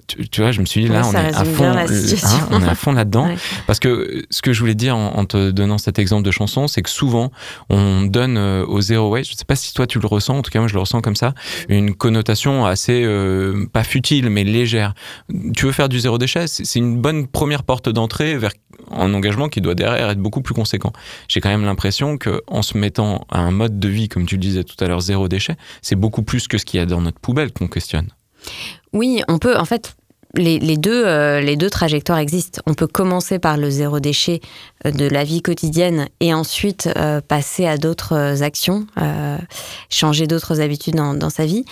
Tu, 0.08 0.28
tu 0.28 0.40
vois, 0.40 0.52
je 0.52 0.60
me 0.60 0.66
suis 0.66 0.82
dit 0.82 0.88
là, 0.88 1.02
Ouais, 1.02 1.08
on 1.08 1.12
est, 1.12 1.34
à 1.34 1.44
fond, 1.44 1.64
hein, 1.64 1.86
situation. 1.86 2.48
on 2.50 2.62
est 2.62 2.68
à 2.68 2.74
fond 2.74 2.92
là-dedans. 2.92 3.26
Ouais. 3.26 3.36
Parce 3.66 3.78
que 3.78 4.24
ce 4.30 4.42
que 4.42 4.52
je 4.52 4.60
voulais 4.60 4.74
dire 4.74 4.96
en, 4.96 5.16
en 5.16 5.24
te 5.24 5.50
donnant 5.50 5.78
cet 5.78 5.98
exemple 5.98 6.24
de 6.24 6.30
chanson, 6.30 6.66
c'est 6.66 6.82
que 6.82 6.90
souvent, 6.90 7.30
on 7.68 8.02
donne 8.02 8.36
euh, 8.38 8.64
au 8.66 8.80
zero 8.80 9.10
waste, 9.10 9.30
je 9.30 9.36
sais 9.36 9.44
pas 9.44 9.56
si 9.56 9.74
toi 9.74 9.86
tu 9.86 10.00
le 10.00 10.06
ressens, 10.06 10.38
en 10.38 10.42
tout 10.42 10.50
cas 10.50 10.58
moi 10.58 10.68
je 10.68 10.74
le 10.74 10.80
ressens 10.80 11.00
comme 11.00 11.16
ça, 11.16 11.34
une 11.68 11.94
connotation 11.94 12.66
assez, 12.66 13.02
euh, 13.04 13.66
pas 13.72 13.84
futile, 13.84 14.30
mais 14.30 14.44
légère. 14.44 14.94
Tu 15.54 15.66
veux 15.66 15.72
faire 15.72 15.88
du 15.88 16.00
zéro 16.00 16.18
déchet, 16.18 16.46
c'est 16.46 16.64
c'est 16.64 16.78
une 16.78 17.00
bonne 17.00 17.26
première 17.26 17.62
porte 17.62 17.88
d'entrée 17.88 18.36
vers 18.36 18.52
un 18.90 19.12
engagement 19.14 19.48
qui 19.48 19.60
doit 19.60 19.74
derrière 19.74 20.10
être 20.10 20.20
beaucoup 20.20 20.42
plus 20.42 20.54
conséquent. 20.54 20.92
J'ai 21.28 21.40
quand 21.40 21.48
même 21.48 21.64
l'impression 21.64 22.18
que 22.18 22.42
en 22.46 22.62
se 22.62 22.78
mettant 22.78 23.26
à 23.30 23.40
un 23.40 23.50
mode 23.50 23.78
de 23.78 23.88
vie, 23.88 24.08
comme 24.08 24.26
tu 24.26 24.36
le 24.36 24.40
disais 24.40 24.64
tout 24.64 24.76
à 24.82 24.86
l'heure, 24.88 25.00
zéro 25.00 25.28
déchet, 25.28 25.56
c'est 25.82 25.96
beaucoup 25.96 26.22
plus 26.22 26.46
que 26.48 26.56
ce 26.58 26.64
qu'il 26.64 26.78
y 26.78 26.82
a 26.82 26.86
dans 26.86 27.00
notre 27.00 27.18
poubelle 27.18 27.52
qu'on 27.52 27.68
questionne. 27.68 28.08
Oui, 28.92 29.22
on 29.28 29.38
peut, 29.38 29.56
en 29.56 29.64
fait, 29.64 29.96
les, 30.34 30.58
les 30.58 30.76
deux, 30.76 31.04
euh, 31.06 31.40
les 31.40 31.56
deux 31.56 31.70
trajectoires 31.70 32.18
existent. 32.18 32.60
On 32.66 32.74
peut 32.74 32.86
commencer 32.86 33.38
par 33.38 33.56
le 33.56 33.70
zéro 33.70 34.00
déchet 34.00 34.40
euh, 34.84 34.90
de 34.90 35.06
la 35.06 35.24
vie 35.24 35.42
quotidienne 35.42 36.08
et 36.20 36.34
ensuite 36.34 36.88
euh, 36.96 37.20
passer 37.20 37.66
à 37.66 37.78
d'autres 37.78 38.14
euh, 38.14 38.42
actions, 38.42 38.86
euh, 39.00 39.38
changer 39.90 40.26
d'autres 40.26 40.60
habitudes 40.60 40.94
dans, 40.96 41.14
dans 41.14 41.30
sa 41.30 41.46
vie. 41.46 41.64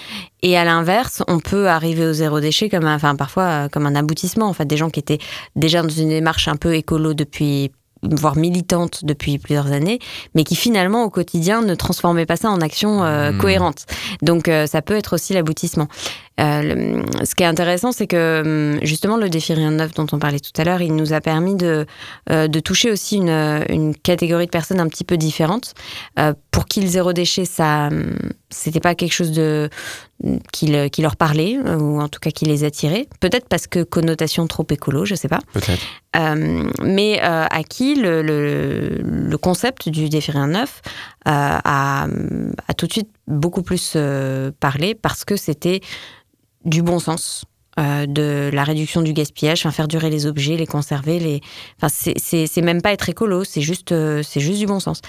Et 0.43 0.57
à 0.57 0.65
l'inverse, 0.65 1.23
on 1.29 1.39
peut 1.39 1.69
arriver 1.69 2.07
au 2.07 2.13
zéro 2.13 2.41
déchet 2.41 2.69
comme 2.69 2.87
un, 2.87 2.97
enfin, 2.97 3.17
parfois 3.17 3.45
euh, 3.45 3.69
comme 3.69 3.87
un 3.87 3.95
aboutissement. 3.95 4.49
En 4.49 4.53
fait, 4.53 4.67
des 4.67 4.77
gens 4.77 4.91
qui 4.91 5.01
étaient 5.01 5.19
déjà 5.55 5.83
dans 5.83 5.89
une 5.89 6.09
démarche 6.09 6.49
un 6.49 6.57
peu 6.57 6.75
écolo 6.75 7.15
depuis 7.15 7.73
voire 8.15 8.37
militante 8.37 9.05
depuis 9.05 9.39
plusieurs 9.39 9.73
années, 9.73 9.99
mais 10.35 10.45
qui 10.45 10.57
finalement 10.57 11.05
au 11.05 11.11
quotidien 11.11 11.63
ne 11.63 11.75
transformaient 11.75 12.27
pas 12.27 12.37
ça 12.37 12.51
en 12.51 12.61
action 12.61 13.03
euh, 13.05 13.33
Mmh. 13.33 13.39
cohérente. 13.39 13.87
Donc 14.23 14.49
euh, 14.49 14.67
ça 14.67 14.83
peut 14.83 14.95
être 14.97 15.15
aussi 15.15 15.33
l'aboutissement. 15.33 15.89
Euh, 16.39 16.61
le- 16.63 17.25
ce 17.25 17.35
qui 17.35 17.43
est 17.43 17.47
intéressant, 17.47 17.93
c'est 17.93 18.07
que 18.07 18.75
hum, 18.75 18.79
justement 18.85 19.17
le 19.17 19.29
défi 19.31 19.55
rien 19.55 19.71
de 19.73 19.77
neuf 19.77 19.95
dont 19.95 20.07
on 20.13 20.19
parlait 20.19 20.39
tout 20.41 20.53
à 20.61 20.65
l'heure, 20.65 20.83
il 20.83 20.95
nous 20.95 21.13
a 21.13 21.21
permis 21.21 21.57
de, 21.57 21.87
de 22.29 22.61
toucher 22.61 22.91
aussi 22.91 23.17
une, 23.17 23.65
une 23.69 23.95
catégorie 23.97 24.47
de 24.47 24.51
personnes 24.51 24.81
un 24.81 24.89
petit 24.89 25.05
peu 25.05 25.17
différente. 25.17 25.73
Euh, 26.19 26.35
pour 26.51 26.67
qui 26.67 26.81
le 26.83 26.87
zéro 26.89 27.13
déchet, 27.13 27.45
ça, 27.47 27.89
hum, 27.89 28.15
c'était 28.51 28.81
pas 28.81 28.95
quelque 28.95 29.13
chose 29.13 29.33
de 29.33 29.69
qui, 30.53 30.67
le- 30.69 30.89
qui 30.89 31.03
leur 31.03 31.17
parlait 31.17 31.59
euh, 31.59 31.79
ou 31.79 32.01
en 32.01 32.09
tout 32.09 32.21
cas 32.21 32.31
qui 32.31 32.45
les 32.47 32.65
attirait. 32.65 33.07
Peut-être 33.21 33.49
parce 33.49 33.67
que 33.67 33.83
connotation 33.83 34.47
trop 34.47 34.67
écolo, 34.71 35.05
je 35.05 35.15
sais 35.15 35.29
pas. 35.29 35.41
Peut-être. 35.53 35.83
Euh, 36.17 36.71
mais 36.83 37.21
euh, 37.23 37.45
à 37.51 37.63
qui 37.65 37.95
le, 37.97 38.23
le, 38.23 39.01
le 39.03 39.39
concept 39.39 39.89
du 39.89 40.09
défi 40.09 40.31
rien 40.31 40.47
neuf 40.47 40.81
euh, 41.29 41.31
a, 41.31 42.07
a 42.69 42.75
tout 42.75 42.87
de 42.87 42.93
suite 42.93 43.11
beaucoup 43.27 43.63
plus 43.63 43.97
parlé 44.61 44.95
parce 44.95 45.25
que 45.25 45.37
c'était 45.37 45.81
du 46.65 46.83
bon 46.83 46.99
sens. 46.99 47.45
Euh, 47.79 48.07
de 48.07 48.51
la 48.53 48.65
réduction 48.65 49.03
du 49.03 49.13
gaspillage, 49.13 49.61
enfin, 49.61 49.71
faire 49.71 49.89
durer 49.89 50.09
les 50.11 50.27
objets, 50.27 50.57
les 50.57 50.67
conserver, 50.67 51.19
les. 51.19 51.41
Enfin, 51.81 51.89
c'est- 51.89 52.63
même 52.63 52.81
pas 52.83 52.93
être 52.93 53.09
écolo, 53.09 53.45
c'est 53.45 53.61
juste, 53.61 53.93
euh, 53.93 54.23
c'est 54.23 54.41
juste 54.41 54.59
du 54.59 54.67
bon 54.67 54.81
sens. 54.81 55.01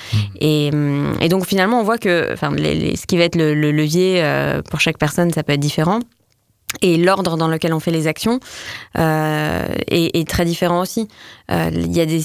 Et, 0.41 0.69
hum, 0.73 1.13
et 1.21 1.29
donc 1.29 1.45
finalement, 1.45 1.79
on 1.79 1.83
voit 1.83 1.97
que, 1.97 2.31
enfin, 2.33 2.51
les- 2.51 2.75
les- 2.75 2.95
ce 2.95 3.05
qui 3.07 3.17
va 3.17 3.23
être 3.23 3.35
le, 3.37 3.53
le 3.55 3.71
levier 3.71 4.21
euh, 4.23 4.61
pour 4.61 4.79
chaque 4.81 4.97
personne, 4.97 5.31
ça 5.31 5.43
peut 5.43 5.53
être 5.53 5.59
différent. 5.59 5.99
Et 6.81 6.97
l'ordre 6.97 7.37
dans 7.37 7.47
lequel 7.47 7.73
on 7.73 7.79
fait 7.79 7.91
les 7.91 8.07
actions 8.07 8.39
euh, 8.97 9.65
est, 9.87 10.15
est 10.17 10.27
très 10.27 10.43
différent 10.45 10.81
aussi. 10.81 11.07
Euh, 11.51 11.69
Il 11.73 11.95
y 11.95 12.01
a 12.01 12.05
des 12.05 12.21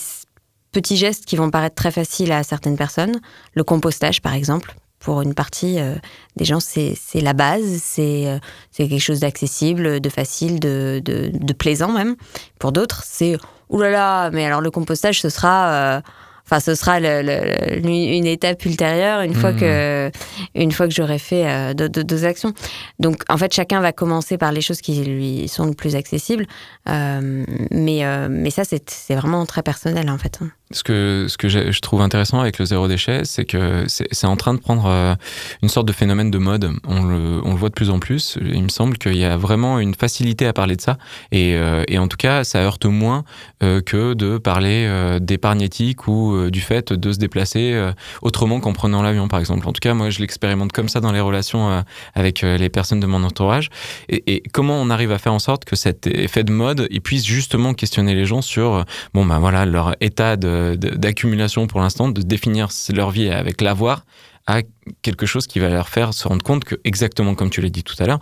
petits 0.73 0.97
gestes 0.97 1.25
qui 1.27 1.37
vont 1.37 1.51
paraître 1.51 1.77
très 1.77 1.91
faciles 1.93 2.33
à 2.33 2.43
certaines 2.43 2.77
personnes. 2.77 3.21
Le 3.55 3.63
compostage, 3.63 4.21
par 4.21 4.35
exemple. 4.35 4.75
Pour 5.03 5.21
une 5.23 5.35
partie 5.35 5.81
euh, 5.81 5.97
des 6.37 6.45
gens, 6.45 6.61
c'est 6.61 6.95
la 7.21 7.33
base, 7.33 7.81
c'est 7.83 8.27
euh, 8.29 8.39
quelque 8.73 8.99
chose 8.99 9.21
d'accessible, 9.21 10.01
de 10.01 10.09
facile, 10.09 10.61
de, 10.61 11.03
de, 11.05 11.31
de 11.35 11.53
plaisant 11.53 11.93
même. 11.93 12.15
Pour 12.61 12.71
d'autres, 12.73 13.03
c'est 13.05 13.37
oulala, 13.69 14.31
mais 14.33 14.45
alors 14.47 14.61
le 14.61 14.71
compostage, 14.71 15.21
ce 15.21 15.29
sera, 15.29 15.73
euh, 15.73 16.01
enfin, 16.47 16.61
ce 16.61 16.75
sera 16.77 17.01
le- 17.01 17.23
le- 17.23 17.81
le- 17.81 17.89
une 18.17 18.27
étape 18.27 18.65
ultérieure 18.65 19.23
une 19.23 19.35
fois 19.35 19.53
Mhm. 19.53 19.59
que, 19.61 20.11
une 20.55 20.71
fois 20.71 20.87
que 20.87 20.95
j'aurai 20.95 21.19
fait 21.19 21.47
euh, 21.49 21.75
deux, 21.75 21.89
deux- 21.89 22.05
deux 22.05 22.25
actions. 22.25 22.53
Donc, 23.01 23.23
en 23.29 23.37
fait, 23.39 23.53
chacun 23.53 23.81
va 23.81 23.93
commencer 23.93 24.39
par 24.39 24.53
les 24.53 24.61
choses 24.61 24.81
qui 24.81 25.03
lui 25.05 25.49
sont 25.49 25.67
le 25.67 25.75
plus 25.75 25.97
accessibles, 25.97 26.47
Euh, 26.89 27.45
mais, 27.71 28.05
euh, 28.05 28.27
mais 28.31 28.51
ça, 28.51 28.65
c'est 28.65 28.89
c'est 28.91 29.15
vraiment 29.15 29.47
très 29.47 29.63
personnel 29.63 30.11
en 30.11 30.19
fait. 30.19 30.39
Ce 30.73 30.83
que, 30.83 31.27
ce 31.29 31.37
que 31.37 31.49
je 31.49 31.81
trouve 31.81 32.01
intéressant 32.01 32.41
avec 32.41 32.59
le 32.59 32.65
zéro 32.65 32.89
déchet, 32.89 33.25
c'est 33.25 33.45
que 33.45 33.85
c'est 33.87 34.27
en 34.27 34.37
train 34.37 34.55
de 34.55 34.59
prendre 34.59 34.87
euh, 34.87 35.15
une 35.63 35.69
sorte 35.69 35.87
de 35.87 35.93
phénomène 35.93 36.31
de 36.31 36.39
mode. 36.39 36.71
On 36.87 37.03
le, 37.03 37.41
on 37.45 37.53
le 37.53 37.59
voit 37.59 37.69
de 37.69 37.75
plus 37.75 37.91
en 37.91 37.99
plus. 37.99 38.39
Il 38.41 38.63
me 38.63 38.69
semble 38.69 38.97
qu'il 38.99 39.17
y 39.17 39.25
a 39.25 39.37
vraiment 39.37 39.79
une 39.79 39.95
facilité 39.95 40.47
à 40.47 40.53
parler 40.53 40.77
de 40.77 40.81
ça. 40.81 40.99
Et, 41.31 41.55
euh, 41.57 41.85
et 41.89 41.99
en 41.99 42.09
tout 42.09 42.17
cas, 42.17 42.45
ça 42.45 42.61
heurte 42.61 42.87
moins 42.87 43.25
euh, 43.63 43.81
que 43.81 44.15
de 44.15 44.39
parler 44.39 44.89
d'épargne 45.21 45.63
éthique 45.63 46.09
ou 46.09 46.51
du 46.51 46.61
fait 46.61 46.93
de 46.93 47.13
se 47.13 47.19
déplacer 47.19 47.91
autrement 48.23 48.61
qu'en 48.61 48.73
prenant 48.73 49.03
l'avion, 49.03 49.29
par 49.29 49.41
exemple. 49.41 49.69
En 49.69 49.73
tout 49.73 49.81
cas, 49.81 49.95
moi, 49.95 50.11
je 50.11 50.21
l'expérimente 50.21 50.73
comme 50.73 50.89
ça 50.89 51.01
dans 51.01 51.13
les 51.13 51.21
relations 51.21 51.85
avec 52.15 52.43
les 52.43 52.69
personnes 52.69 53.01
de 53.01 53.07
mon 53.07 53.23
entourage. 53.25 53.69
Et, 54.09 54.43
comment 54.53 54.81
on 54.81 54.91
arrive 54.91 55.13
à 55.13 55.19
faire 55.19 55.33
en 55.33 55.39
sorte 55.39 55.65
que 55.65 55.77
cet 55.77 56.07
effet 56.07 56.45
de 56.45 56.53
mode, 56.53 56.89
il 56.91 57.01
puisse 57.01 57.25
justement 57.25 57.75
questionner 57.75 58.15
les 58.15 58.25
gens 58.25 58.43
sur, 58.43 58.85
bon, 59.15 59.25
ben 59.27 59.39
voilà, 59.39 59.67
leur 59.67 59.95
état 60.01 60.37
de- 60.37 60.62
d'accumulation 60.77 61.67
pour 61.67 61.81
l'instant, 61.81 62.09
de 62.09 62.23
définir 62.23 62.69
leur 62.95 63.11
vie 63.11 63.29
avec 63.31 63.61
l'avoir 63.61 64.05
à 64.47 64.61
quelque 65.03 65.27
chose 65.27 65.47
qui 65.47 65.59
va 65.61 65.69
leur 65.69 65.89
faire 65.89 66.13
se 66.15 66.27
rendre 66.27 66.43
compte 66.43 66.65
que, 66.65 66.75
exactement 66.85 67.35
comme 67.35 67.51
tu 67.51 67.61
l'as 67.61 67.69
dit 67.69 67.85
tout 67.85 67.95
à 68.01 68.07
l'heure, 68.07 68.21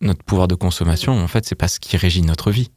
notre 0.00 0.22
pouvoir 0.24 0.48
de 0.48 0.54
consommation, 0.54 1.12
en 1.12 1.28
fait, 1.28 1.44
c'est 1.44 1.54
pas 1.54 1.68
ce 1.68 1.78
qui 1.78 1.96
régit 1.96 2.22
notre 2.22 2.50
vie. 2.50 2.70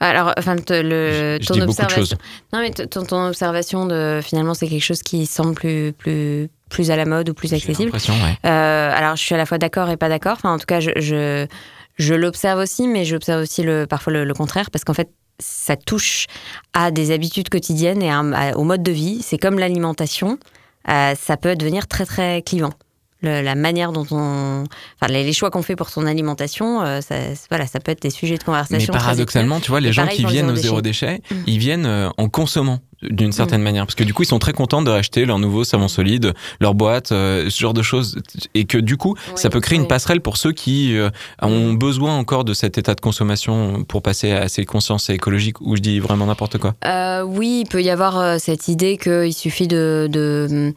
Alors, 0.00 0.34
enfin, 0.38 0.56
te- 0.56 0.74
le, 0.74 1.38
Je 1.40 1.46
ton 1.46 1.54
dis 1.54 1.60
beaucoup 1.60 1.72
de 1.72 1.82
observation. 1.84 2.18
Non, 2.52 2.60
mais 2.60 2.70
ton, 2.72 3.04
ton 3.04 3.26
observation 3.26 3.86
de 3.86 4.20
finalement, 4.22 4.52
c'est 4.52 4.68
quelque 4.68 4.84
chose 4.84 5.02
qui 5.02 5.24
semble 5.24 5.54
plus, 5.54 5.92
plus, 5.96 6.50
plus 6.68 6.90
à 6.90 6.96
la 6.96 7.06
mode 7.06 7.30
ou 7.30 7.34
plus 7.34 7.54
accessible. 7.54 7.90
ouais. 7.90 8.38
Euh, 8.44 8.92
alors, 8.94 9.16
je 9.16 9.22
suis 9.22 9.34
à 9.34 9.38
la 9.38 9.46
fois 9.46 9.56
d'accord 9.56 9.88
et 9.88 9.96
pas 9.96 10.10
d'accord. 10.10 10.34
Enfin, 10.36 10.52
en 10.52 10.58
tout 10.58 10.66
cas, 10.66 10.80
je, 10.80 10.90
je, 10.96 11.46
je 11.96 12.14
l'observe 12.14 12.60
aussi, 12.60 12.86
mais 12.86 13.06
j'observe 13.06 13.40
aussi 13.40 13.62
le, 13.62 13.86
parfois 13.86 14.12
le, 14.12 14.24
le 14.24 14.34
contraire, 14.34 14.70
parce 14.70 14.84
qu'en 14.84 14.94
fait, 14.94 15.08
ça 15.40 15.76
touche 15.76 16.26
à 16.72 16.90
des 16.90 17.10
habitudes 17.10 17.48
quotidiennes 17.48 18.02
et 18.02 18.12
au 18.54 18.64
mode 18.64 18.82
de 18.82 18.92
vie. 18.92 19.22
C'est 19.22 19.38
comme 19.38 19.58
l'alimentation. 19.58 20.38
Euh, 20.88 21.14
ça 21.20 21.36
peut 21.36 21.56
devenir 21.56 21.86
très, 21.88 22.06
très 22.06 22.42
clivant. 22.42 22.72
Le- 23.22 23.42
la 23.42 23.54
manière 23.54 23.92
dont 23.92 24.06
on. 24.10 24.64
Enfin, 25.00 25.12
les, 25.12 25.24
les 25.24 25.32
choix 25.32 25.50
qu'on 25.50 25.62
fait 25.62 25.76
pour 25.76 25.88
son 25.90 26.06
alimentation, 26.06 26.82
euh, 26.82 27.00
ça, 27.00 27.16
voilà, 27.50 27.66
ça 27.66 27.80
peut 27.80 27.92
être 27.92 28.02
des 28.02 28.10
sujets 28.10 28.34
de 28.36 28.40
Mais 28.40 28.44
conversation. 28.46 28.92
très 28.92 29.00
paradoxalement, 29.02 29.60
tu 29.60 29.70
vois, 29.70 29.80
les 29.80 29.92
gens 29.92 30.06
qui 30.06 30.24
viennent 30.24 30.50
au 30.50 30.56
zéro 30.56 30.80
déchet, 30.80 31.20
Mm. 31.30 31.34
ils 31.46 31.58
viennent 31.58 31.86
euh, 31.86 32.08
en 32.18 32.28
consommant 32.28 32.80
d'une 33.02 33.32
certaine 33.32 33.62
manière. 33.62 33.86
Parce 33.86 33.94
que 33.94 34.04
du 34.04 34.12
coup, 34.12 34.24
ils 34.24 34.26
sont 34.26 34.38
très 34.38 34.52
contents 34.52 34.82
de 34.82 34.90
racheter 34.90 35.24
leur 35.24 35.38
nouveau 35.38 35.64
savon 35.64 35.88
solide, 35.88 36.34
leur 36.60 36.74
boîte, 36.74 37.12
euh, 37.12 37.48
ce 37.48 37.58
genre 37.58 37.72
de 37.72 37.80
choses. 37.82 38.18
Et 38.54 38.64
que 38.66 38.76
du 38.76 38.98
coup, 38.98 39.16
ça 39.36 39.48
peut 39.48 39.60
créer 39.60 39.78
une 39.78 39.86
passerelle 39.88 40.20
pour 40.20 40.36
ceux 40.36 40.52
qui 40.52 40.94
euh, 40.96 41.08
ont 41.40 41.72
besoin 41.72 42.16
encore 42.18 42.44
de 42.44 42.52
cet 42.52 42.76
état 42.76 42.94
de 42.94 43.00
consommation 43.00 43.84
pour 43.84 44.02
passer 44.02 44.32
à 44.32 44.48
ces 44.48 44.66
consciences 44.66 45.08
écologiques 45.08 45.60
où 45.62 45.76
je 45.76 45.80
dis 45.80 45.98
vraiment 45.98 46.26
n'importe 46.26 46.58
quoi. 46.58 46.74
Euh, 46.84 47.22
oui, 47.22 47.62
il 47.64 47.68
peut 47.70 47.82
y 47.82 47.88
avoir 47.90 48.18
euh, 48.18 48.36
cette 48.38 48.68
idée 48.68 48.98
qu'il 48.98 49.32
suffit 49.34 49.66
de, 49.68 50.06
de, 50.10 50.74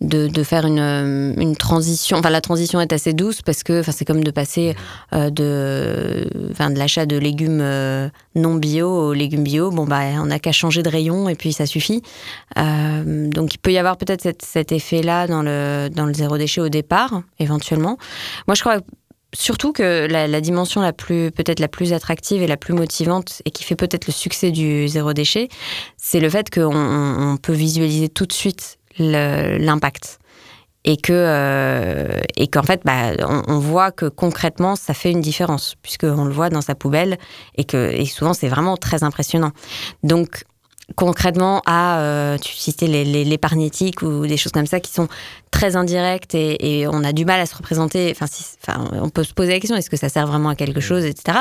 de, 0.00 0.42
faire 0.42 0.66
une, 0.66 0.78
euh, 0.78 1.34
une 1.36 1.56
transition. 1.56 2.18
Enfin, 2.18 2.30
la 2.30 2.40
transition 2.40 2.80
est 2.80 2.92
assez 2.92 3.12
douce 3.12 3.42
parce 3.42 3.62
que 3.62 3.80
enfin, 3.80 3.92
c'est 3.92 4.04
comme 4.04 4.22
de 4.22 4.30
passer 4.30 4.74
euh, 5.14 5.30
de, 5.30 6.28
enfin, 6.50 6.70
de 6.70 6.78
l'achat 6.78 7.06
de 7.06 7.16
légumes 7.16 7.60
euh, 7.60 8.08
non 8.34 8.56
bio 8.56 8.88
aux 8.88 9.12
légumes 9.14 9.44
bio. 9.44 9.70
Bon, 9.70 9.84
bah, 9.84 10.02
on 10.20 10.26
n'a 10.26 10.38
qu'à 10.38 10.52
changer 10.52 10.82
de 10.82 10.90
rayon 10.90 11.28
et 11.28 11.34
puis 11.34 11.52
ça 11.52 11.66
suffit. 11.66 12.02
Donc, 12.56 13.54
il 13.54 13.58
peut 13.58 13.72
y 13.72 13.78
avoir 13.78 13.96
peut-être 13.96 14.22
cet, 14.42 14.72
effet-là 14.72 15.26
dans 15.26 15.42
le, 15.42 15.88
dans 15.88 16.06
le 16.06 16.14
zéro 16.14 16.38
déchet 16.38 16.60
au 16.60 16.68
départ, 16.68 17.22
éventuellement. 17.38 17.98
Moi, 18.46 18.54
je 18.54 18.60
crois 18.60 18.80
surtout 19.36 19.72
que 19.72 20.06
la, 20.08 20.40
dimension 20.40 20.80
la 20.80 20.92
plus 20.92 21.30
peut-être 21.30 21.60
la 21.60 21.68
plus 21.68 21.92
attractive 21.92 22.42
et 22.42 22.46
la 22.46 22.56
plus 22.56 22.74
motivante 22.74 23.42
et 23.44 23.50
qui 23.50 23.64
fait 23.64 23.76
peut-être 23.76 24.06
le 24.06 24.12
succès 24.12 24.50
du 24.50 24.88
zéro 24.88 25.12
déchet, 25.12 25.48
c'est 25.96 26.20
le 26.20 26.30
fait 26.30 26.50
qu'on 26.50 26.74
on- 26.74 27.36
peut 27.36 27.52
visualiser 27.52 28.08
tout 28.08 28.24
de 28.24 28.32
suite 28.32 28.75
l'impact 28.98 30.18
et 30.84 30.96
que 30.96 31.12
euh, 31.12 32.20
et 32.36 32.46
qu'en 32.46 32.62
fait 32.62 32.80
bah, 32.84 33.12
on, 33.18 33.58
voit 33.58 33.90
que 33.90 34.06
concrètement 34.06 34.76
ça 34.76 34.94
fait 34.94 35.10
une 35.10 35.20
différence 35.20 35.74
puisqu'on 35.82 36.24
le 36.24 36.32
voit 36.32 36.48
dans 36.48 36.60
sa 36.60 36.74
poubelle 36.74 37.18
et 37.56 37.64
que 37.64 37.90
et 37.92 38.06
souvent 38.06 38.32
c'est 38.32 38.48
vraiment 38.48 38.76
très 38.76 39.02
impressionnant. 39.02 39.50
Donc 40.04 40.44
concrètement 40.94 41.62
à, 41.66 42.00
euh, 42.00 42.38
tu 42.38 42.52
citais 42.52 42.86
l'épargne 42.86 43.62
éthique 43.62 44.02
ou 44.02 44.26
des 44.26 44.36
choses 44.36 44.52
comme 44.52 44.66
ça 44.66 44.78
qui 44.78 44.92
sont 44.92 45.08
très 45.50 45.74
indirectes 45.74 46.34
et, 46.34 46.80
et 46.80 46.86
on 46.86 47.02
a 47.02 47.12
du 47.12 47.24
mal 47.24 47.40
à 47.40 47.46
se 47.46 47.56
représenter. 47.56 48.12
Enfin, 48.12 48.26
si, 48.26 48.44
enfin, 48.62 48.88
on 48.92 49.08
peut 49.08 49.24
se 49.24 49.34
poser 49.34 49.52
la 49.52 49.60
question 49.60 49.76
est-ce 49.76 49.90
que 49.90 49.96
ça 49.96 50.08
sert 50.08 50.26
vraiment 50.26 50.50
à 50.50 50.54
quelque 50.54 50.80
chose, 50.80 51.04
etc. 51.04 51.38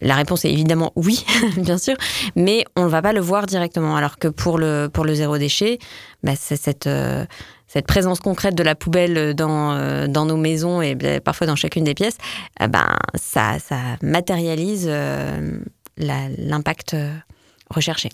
La 0.00 0.14
réponse 0.14 0.44
est 0.44 0.52
évidemment 0.52 0.92
oui, 0.94 1.24
bien 1.56 1.78
sûr, 1.78 1.96
mais 2.36 2.64
on 2.76 2.84
ne 2.84 2.88
va 2.88 3.02
pas 3.02 3.12
le 3.12 3.20
voir 3.20 3.46
directement. 3.46 3.96
Alors 3.96 4.18
que 4.18 4.28
pour 4.28 4.58
le 4.58 4.88
pour 4.92 5.04
le 5.04 5.14
zéro 5.14 5.38
déchet, 5.38 5.78
bah, 6.22 6.34
c'est 6.36 6.56
cette 6.56 6.86
euh, 6.86 7.24
cette 7.66 7.86
présence 7.86 8.20
concrète 8.20 8.54
de 8.54 8.62
la 8.62 8.74
poubelle 8.74 9.34
dans, 9.34 9.72
euh, 9.72 10.06
dans 10.06 10.24
nos 10.24 10.38
maisons 10.38 10.80
et 10.80 10.94
bah, 10.94 11.20
parfois 11.20 11.46
dans 11.46 11.56
chacune 11.56 11.84
des 11.84 11.94
pièces, 11.94 12.16
ben, 12.58 12.96
ça, 13.14 13.58
ça 13.58 13.76
matérialise 14.00 14.86
euh, 14.88 15.60
l'impact 15.98 16.96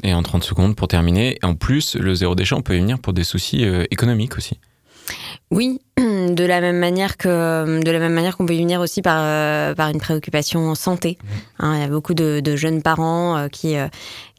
Et 0.02 0.14
en 0.14 0.22
30 0.22 0.42
secondes 0.42 0.76
pour 0.76 0.88
terminer, 0.88 1.38
en 1.42 1.54
plus, 1.54 1.94
le 1.96 2.14
zéro 2.14 2.34
déchet, 2.34 2.54
on 2.54 2.62
peut 2.62 2.76
y 2.76 2.80
venir 2.80 2.98
pour 2.98 3.12
des 3.12 3.24
soucis 3.24 3.64
euh, 3.64 3.84
économiques 3.90 4.36
aussi. 4.36 4.58
Oui, 5.50 5.80
de 5.98 6.44
la 6.44 6.60
même 6.60 6.78
manière 6.78 7.16
que 7.16 7.80
de 7.82 7.90
la 7.90 7.98
même 7.98 8.14
manière 8.14 8.36
qu'on 8.36 8.46
peut 8.46 8.54
y 8.54 8.58
venir 8.60 8.80
aussi 8.80 9.02
par 9.02 9.18
euh, 9.20 9.74
par 9.74 9.88
une 9.90 9.98
préoccupation 10.00 10.74
santé. 10.74 11.18
Hein, 11.58 11.74
il 11.76 11.80
y 11.80 11.84
a 11.84 11.88
beaucoup 11.88 12.14
de, 12.14 12.40
de 12.40 12.56
jeunes 12.56 12.82
parents 12.82 13.36
euh, 13.36 13.48
qui 13.48 13.76
euh, 13.76 13.86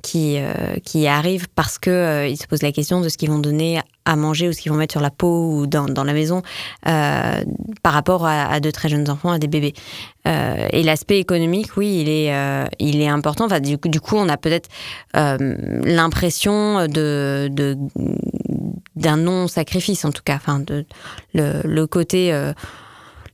qui 0.02 0.38
euh, 0.40 0.76
qui 0.84 1.08
arrivent 1.08 1.48
parce 1.56 1.78
que 1.78 2.28
ils 2.30 2.38
se 2.38 2.48
posent 2.48 2.62
la 2.64 2.72
question 2.72 3.02
de 3.02 3.10
ce 3.10 3.18
qu'ils 3.18 3.30
vont 3.30 3.40
donner 3.40 3.80
à 4.04 4.16
manger 4.16 4.48
ou 4.50 4.54
ce 4.54 4.62
qu'ils 4.62 4.72
vont 4.72 4.78
mettre 4.78 4.92
sur 4.94 5.02
la 5.02 5.10
peau 5.10 5.52
ou 5.52 5.68
dans, 5.68 5.86
dans 5.86 6.04
la 6.04 6.14
maison 6.14 6.44
par 6.84 7.94
rapport 7.94 8.26
à, 8.28 8.44
à 8.46 8.60
de 8.60 8.70
très 8.70 8.88
jeunes 8.88 9.10
enfants, 9.10 9.32
à 9.32 9.40
des 9.40 9.48
bébés. 9.48 9.74
Et 10.26 10.84
l'aspect 10.84 11.18
économique, 11.20 11.76
oui, 11.78 12.02
il 12.02 12.10
est 12.10 12.32
il 12.80 13.02
est 13.02 13.08
important. 13.08 13.46
Enfin, 13.46 13.60
du, 13.60 13.80
coup- 13.80 13.88
du 13.90 14.00
coup, 14.00 14.16
on 14.16 14.30
a 14.30 14.38
peut-être 14.38 14.70
l'impression 15.16 16.86
de, 16.88 17.50
de 17.52 17.76
d'un 18.96 19.18
non 19.18 19.48
sacrifice 19.48 20.06
en 20.06 20.12
tout 20.12 20.24
cas. 20.24 20.36
Enfin, 20.36 20.60
de 20.60 20.86
le, 21.34 21.62
le 21.64 21.88
côté 21.88 22.34
euh, 22.34 22.54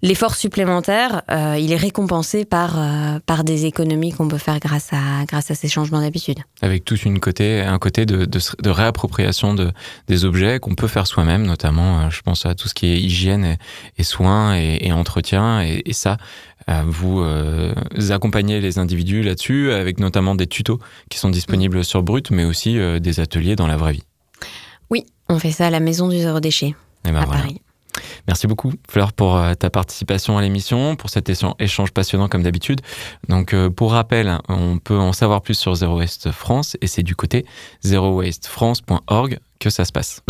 l'effort 0.01 0.35
supplémentaire, 0.35 1.21
euh, 1.29 1.57
il 1.59 1.71
est 1.71 1.77
récompensé 1.77 2.45
par 2.45 2.79
euh, 2.79 3.19
par 3.25 3.43
des 3.43 3.65
économies 3.65 4.11
qu'on 4.11 4.27
peut 4.27 4.39
faire 4.39 4.59
grâce 4.59 4.89
à 4.91 5.25
grâce 5.27 5.51
à 5.51 5.55
ces 5.55 5.67
changements 5.67 6.01
d'habitude. 6.01 6.39
Avec 6.61 6.85
tout 6.85 6.97
une 6.97 7.19
côté, 7.19 7.61
un 7.61 7.77
côté 7.77 8.05
de, 8.05 8.25
de, 8.25 8.39
de 8.61 8.69
réappropriation 8.69 9.53
de, 9.53 9.71
des 10.07 10.25
objets 10.25 10.59
qu'on 10.59 10.75
peut 10.75 10.87
faire 10.87 11.05
soi-même, 11.07 11.45
notamment, 11.45 11.99
euh, 11.99 12.09
je 12.09 12.21
pense 12.21 12.45
à 12.45 12.55
tout 12.55 12.67
ce 12.67 12.73
qui 12.73 12.87
est 12.87 12.99
hygiène 12.99 13.45
et, 13.45 13.57
et 13.97 14.03
soins 14.03 14.55
et, 14.57 14.79
et 14.81 14.91
entretien. 14.91 15.61
Et, 15.61 15.83
et 15.85 15.93
ça, 15.93 16.17
euh, 16.69 16.83
vous 16.85 17.21
euh, 17.21 17.73
accompagnez 18.09 18.59
les 18.61 18.79
individus 18.79 19.21
là-dessus, 19.21 19.71
avec 19.71 19.99
notamment 19.99 20.35
des 20.35 20.47
tutos 20.47 20.79
qui 21.09 21.17
sont 21.19 21.29
disponibles 21.29 21.83
sur 21.83 22.03
Brut, 22.03 22.31
mais 22.31 22.45
aussi 22.45 22.77
euh, 22.77 22.99
des 22.99 23.19
ateliers 23.19 23.55
dans 23.55 23.67
la 23.67 23.77
vraie 23.77 23.93
vie. 23.93 24.03
On 25.31 25.39
fait 25.39 25.51
ça 25.51 25.67
à 25.67 25.69
la 25.69 25.79
maison 25.79 26.07
du 26.09 26.17
zéro 26.19 26.39
déchet 26.39 26.75
Et 27.07 27.11
ben 27.11 27.15
à 27.15 27.25
voilà. 27.25 27.41
Paris. 27.41 27.61
Merci 28.27 28.47
beaucoup, 28.47 28.73
Fleur, 28.89 29.11
pour 29.13 29.35
euh, 29.37 29.53
ta 29.53 29.69
participation 29.69 30.37
à 30.37 30.41
l'émission, 30.41 30.95
pour 30.95 31.09
cet 31.09 31.29
échan- 31.29 31.55
échange 31.59 31.91
passionnant 31.91 32.27
comme 32.27 32.43
d'habitude. 32.43 32.81
Donc, 33.29 33.53
euh, 33.53 33.69
pour 33.69 33.91
rappel, 33.93 34.37
on 34.47 34.77
peut 34.77 34.97
en 34.97 35.11
savoir 35.13 35.41
plus 35.41 35.55
sur 35.55 35.73
Zero 35.75 35.97
Waste 35.97 36.31
France 36.31 36.77
et 36.81 36.87
c'est 36.87 37.03
du 37.03 37.15
côté 37.15 37.45
zerowastefrance.org 37.83 39.39
que 39.59 39.69
ça 39.69 39.85
se 39.85 39.91
passe. 39.91 40.21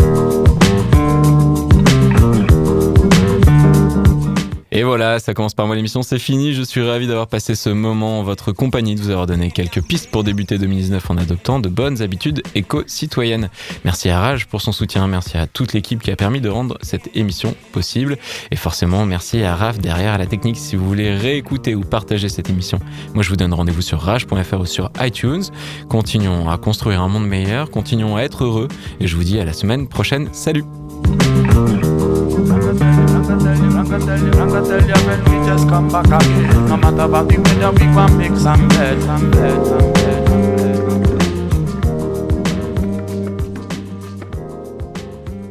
Et 4.74 4.84
voilà, 4.84 5.20
ça 5.20 5.34
commence 5.34 5.54
par 5.54 5.68
moi 5.68 5.76
l'émission, 5.76 6.02
c'est 6.02 6.20
fini. 6.20 6.54
Je 6.54 6.62
suis 6.62 6.82
ravi 6.82 7.06
d'avoir 7.06 7.28
passé 7.28 7.56
ce 7.56 7.70
moment 7.70 8.20
en 8.20 8.24
votre 8.24 8.54
compagnie, 8.54 8.96
de 8.96 9.02
vous 9.02 9.10
avoir 9.10 9.28
donné 9.28 9.52
quelques 9.52 9.82
pistes 9.82 10.10
pour 10.10 10.24
débuter 10.24 10.58
2019 10.58 11.12
en 11.12 11.18
adoptant 11.18 11.60
de 11.60 11.68
bonnes 11.68 12.02
habitudes 12.02 12.42
éco-citoyennes. 12.56 13.50
Merci 13.84 14.10
à 14.10 14.22
Rage 14.22 14.48
pour 14.48 14.62
son 14.62 14.72
soutien, 14.72 15.08
merci 15.08 15.38
à 15.38 15.46
toute 15.46 15.74
l'équipe 15.74 16.02
qui 16.02 16.10
a 16.10 16.16
permis 16.16 16.40
de 16.40 16.48
rendre 16.48 16.78
cette 16.82 17.10
émission 17.16 17.54
possible. 17.74 18.18
Et 18.50 18.56
forcément, 18.56 19.06
merci 19.06 19.44
à 19.44 19.56
Raph 19.56 19.80
derrière 19.80 20.14
à 20.14 20.18
la 20.18 20.26
technique. 20.26 20.58
Si 20.58 20.78
vous 20.78 20.88
voulez 20.88 21.16
réécouter 21.16 21.76
ou 21.76 21.82
partager 21.82 22.30
cette 22.30 22.50
émission, 22.50 22.80
moi 23.14 23.24
je 23.24 23.30
vous 23.30 23.36
donne 23.36 23.54
rendez-vous 23.54 23.82
sur 23.82 24.00
rage.fr 24.00 24.60
ou 24.60 24.66
sur 24.66 24.90
iTunes. 25.02 25.44
Continuons 25.90 26.50
à 26.50 26.58
construire 26.58 27.02
un 27.02 27.10
monde 27.10 27.28
meilleur, 27.28 27.72
continuons 27.72 28.16
à 28.16 28.22
être 28.22 28.46
heureux. 28.46 28.70
Et 29.02 29.08
je 29.08 29.18
vous 29.18 29.24
dis 29.26 29.38
à 29.38 29.44
la 29.44 29.54
semaine 29.54 29.90
prochaine. 29.90 30.30
Salut! 30.32 30.64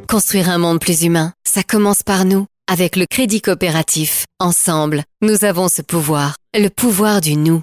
Construire 0.09 0.51
un 0.51 0.59
monde 0.59 0.81
plus 0.81 1.05
humain, 1.05 1.33
ça 1.47 1.63
commence 1.63 2.03
par 2.03 2.25
nous. 2.25 2.47
Avec 2.71 2.97
le 2.97 3.07
crédit 3.07 3.41
coopératif, 3.41 4.27
ensemble, 4.39 5.03
nous 5.23 5.45
avons 5.45 5.69
ce 5.69 5.83
pouvoir, 5.83 6.37
le 6.55 6.69
pouvoir 6.69 7.21
du 7.21 7.37
nous. 7.37 7.63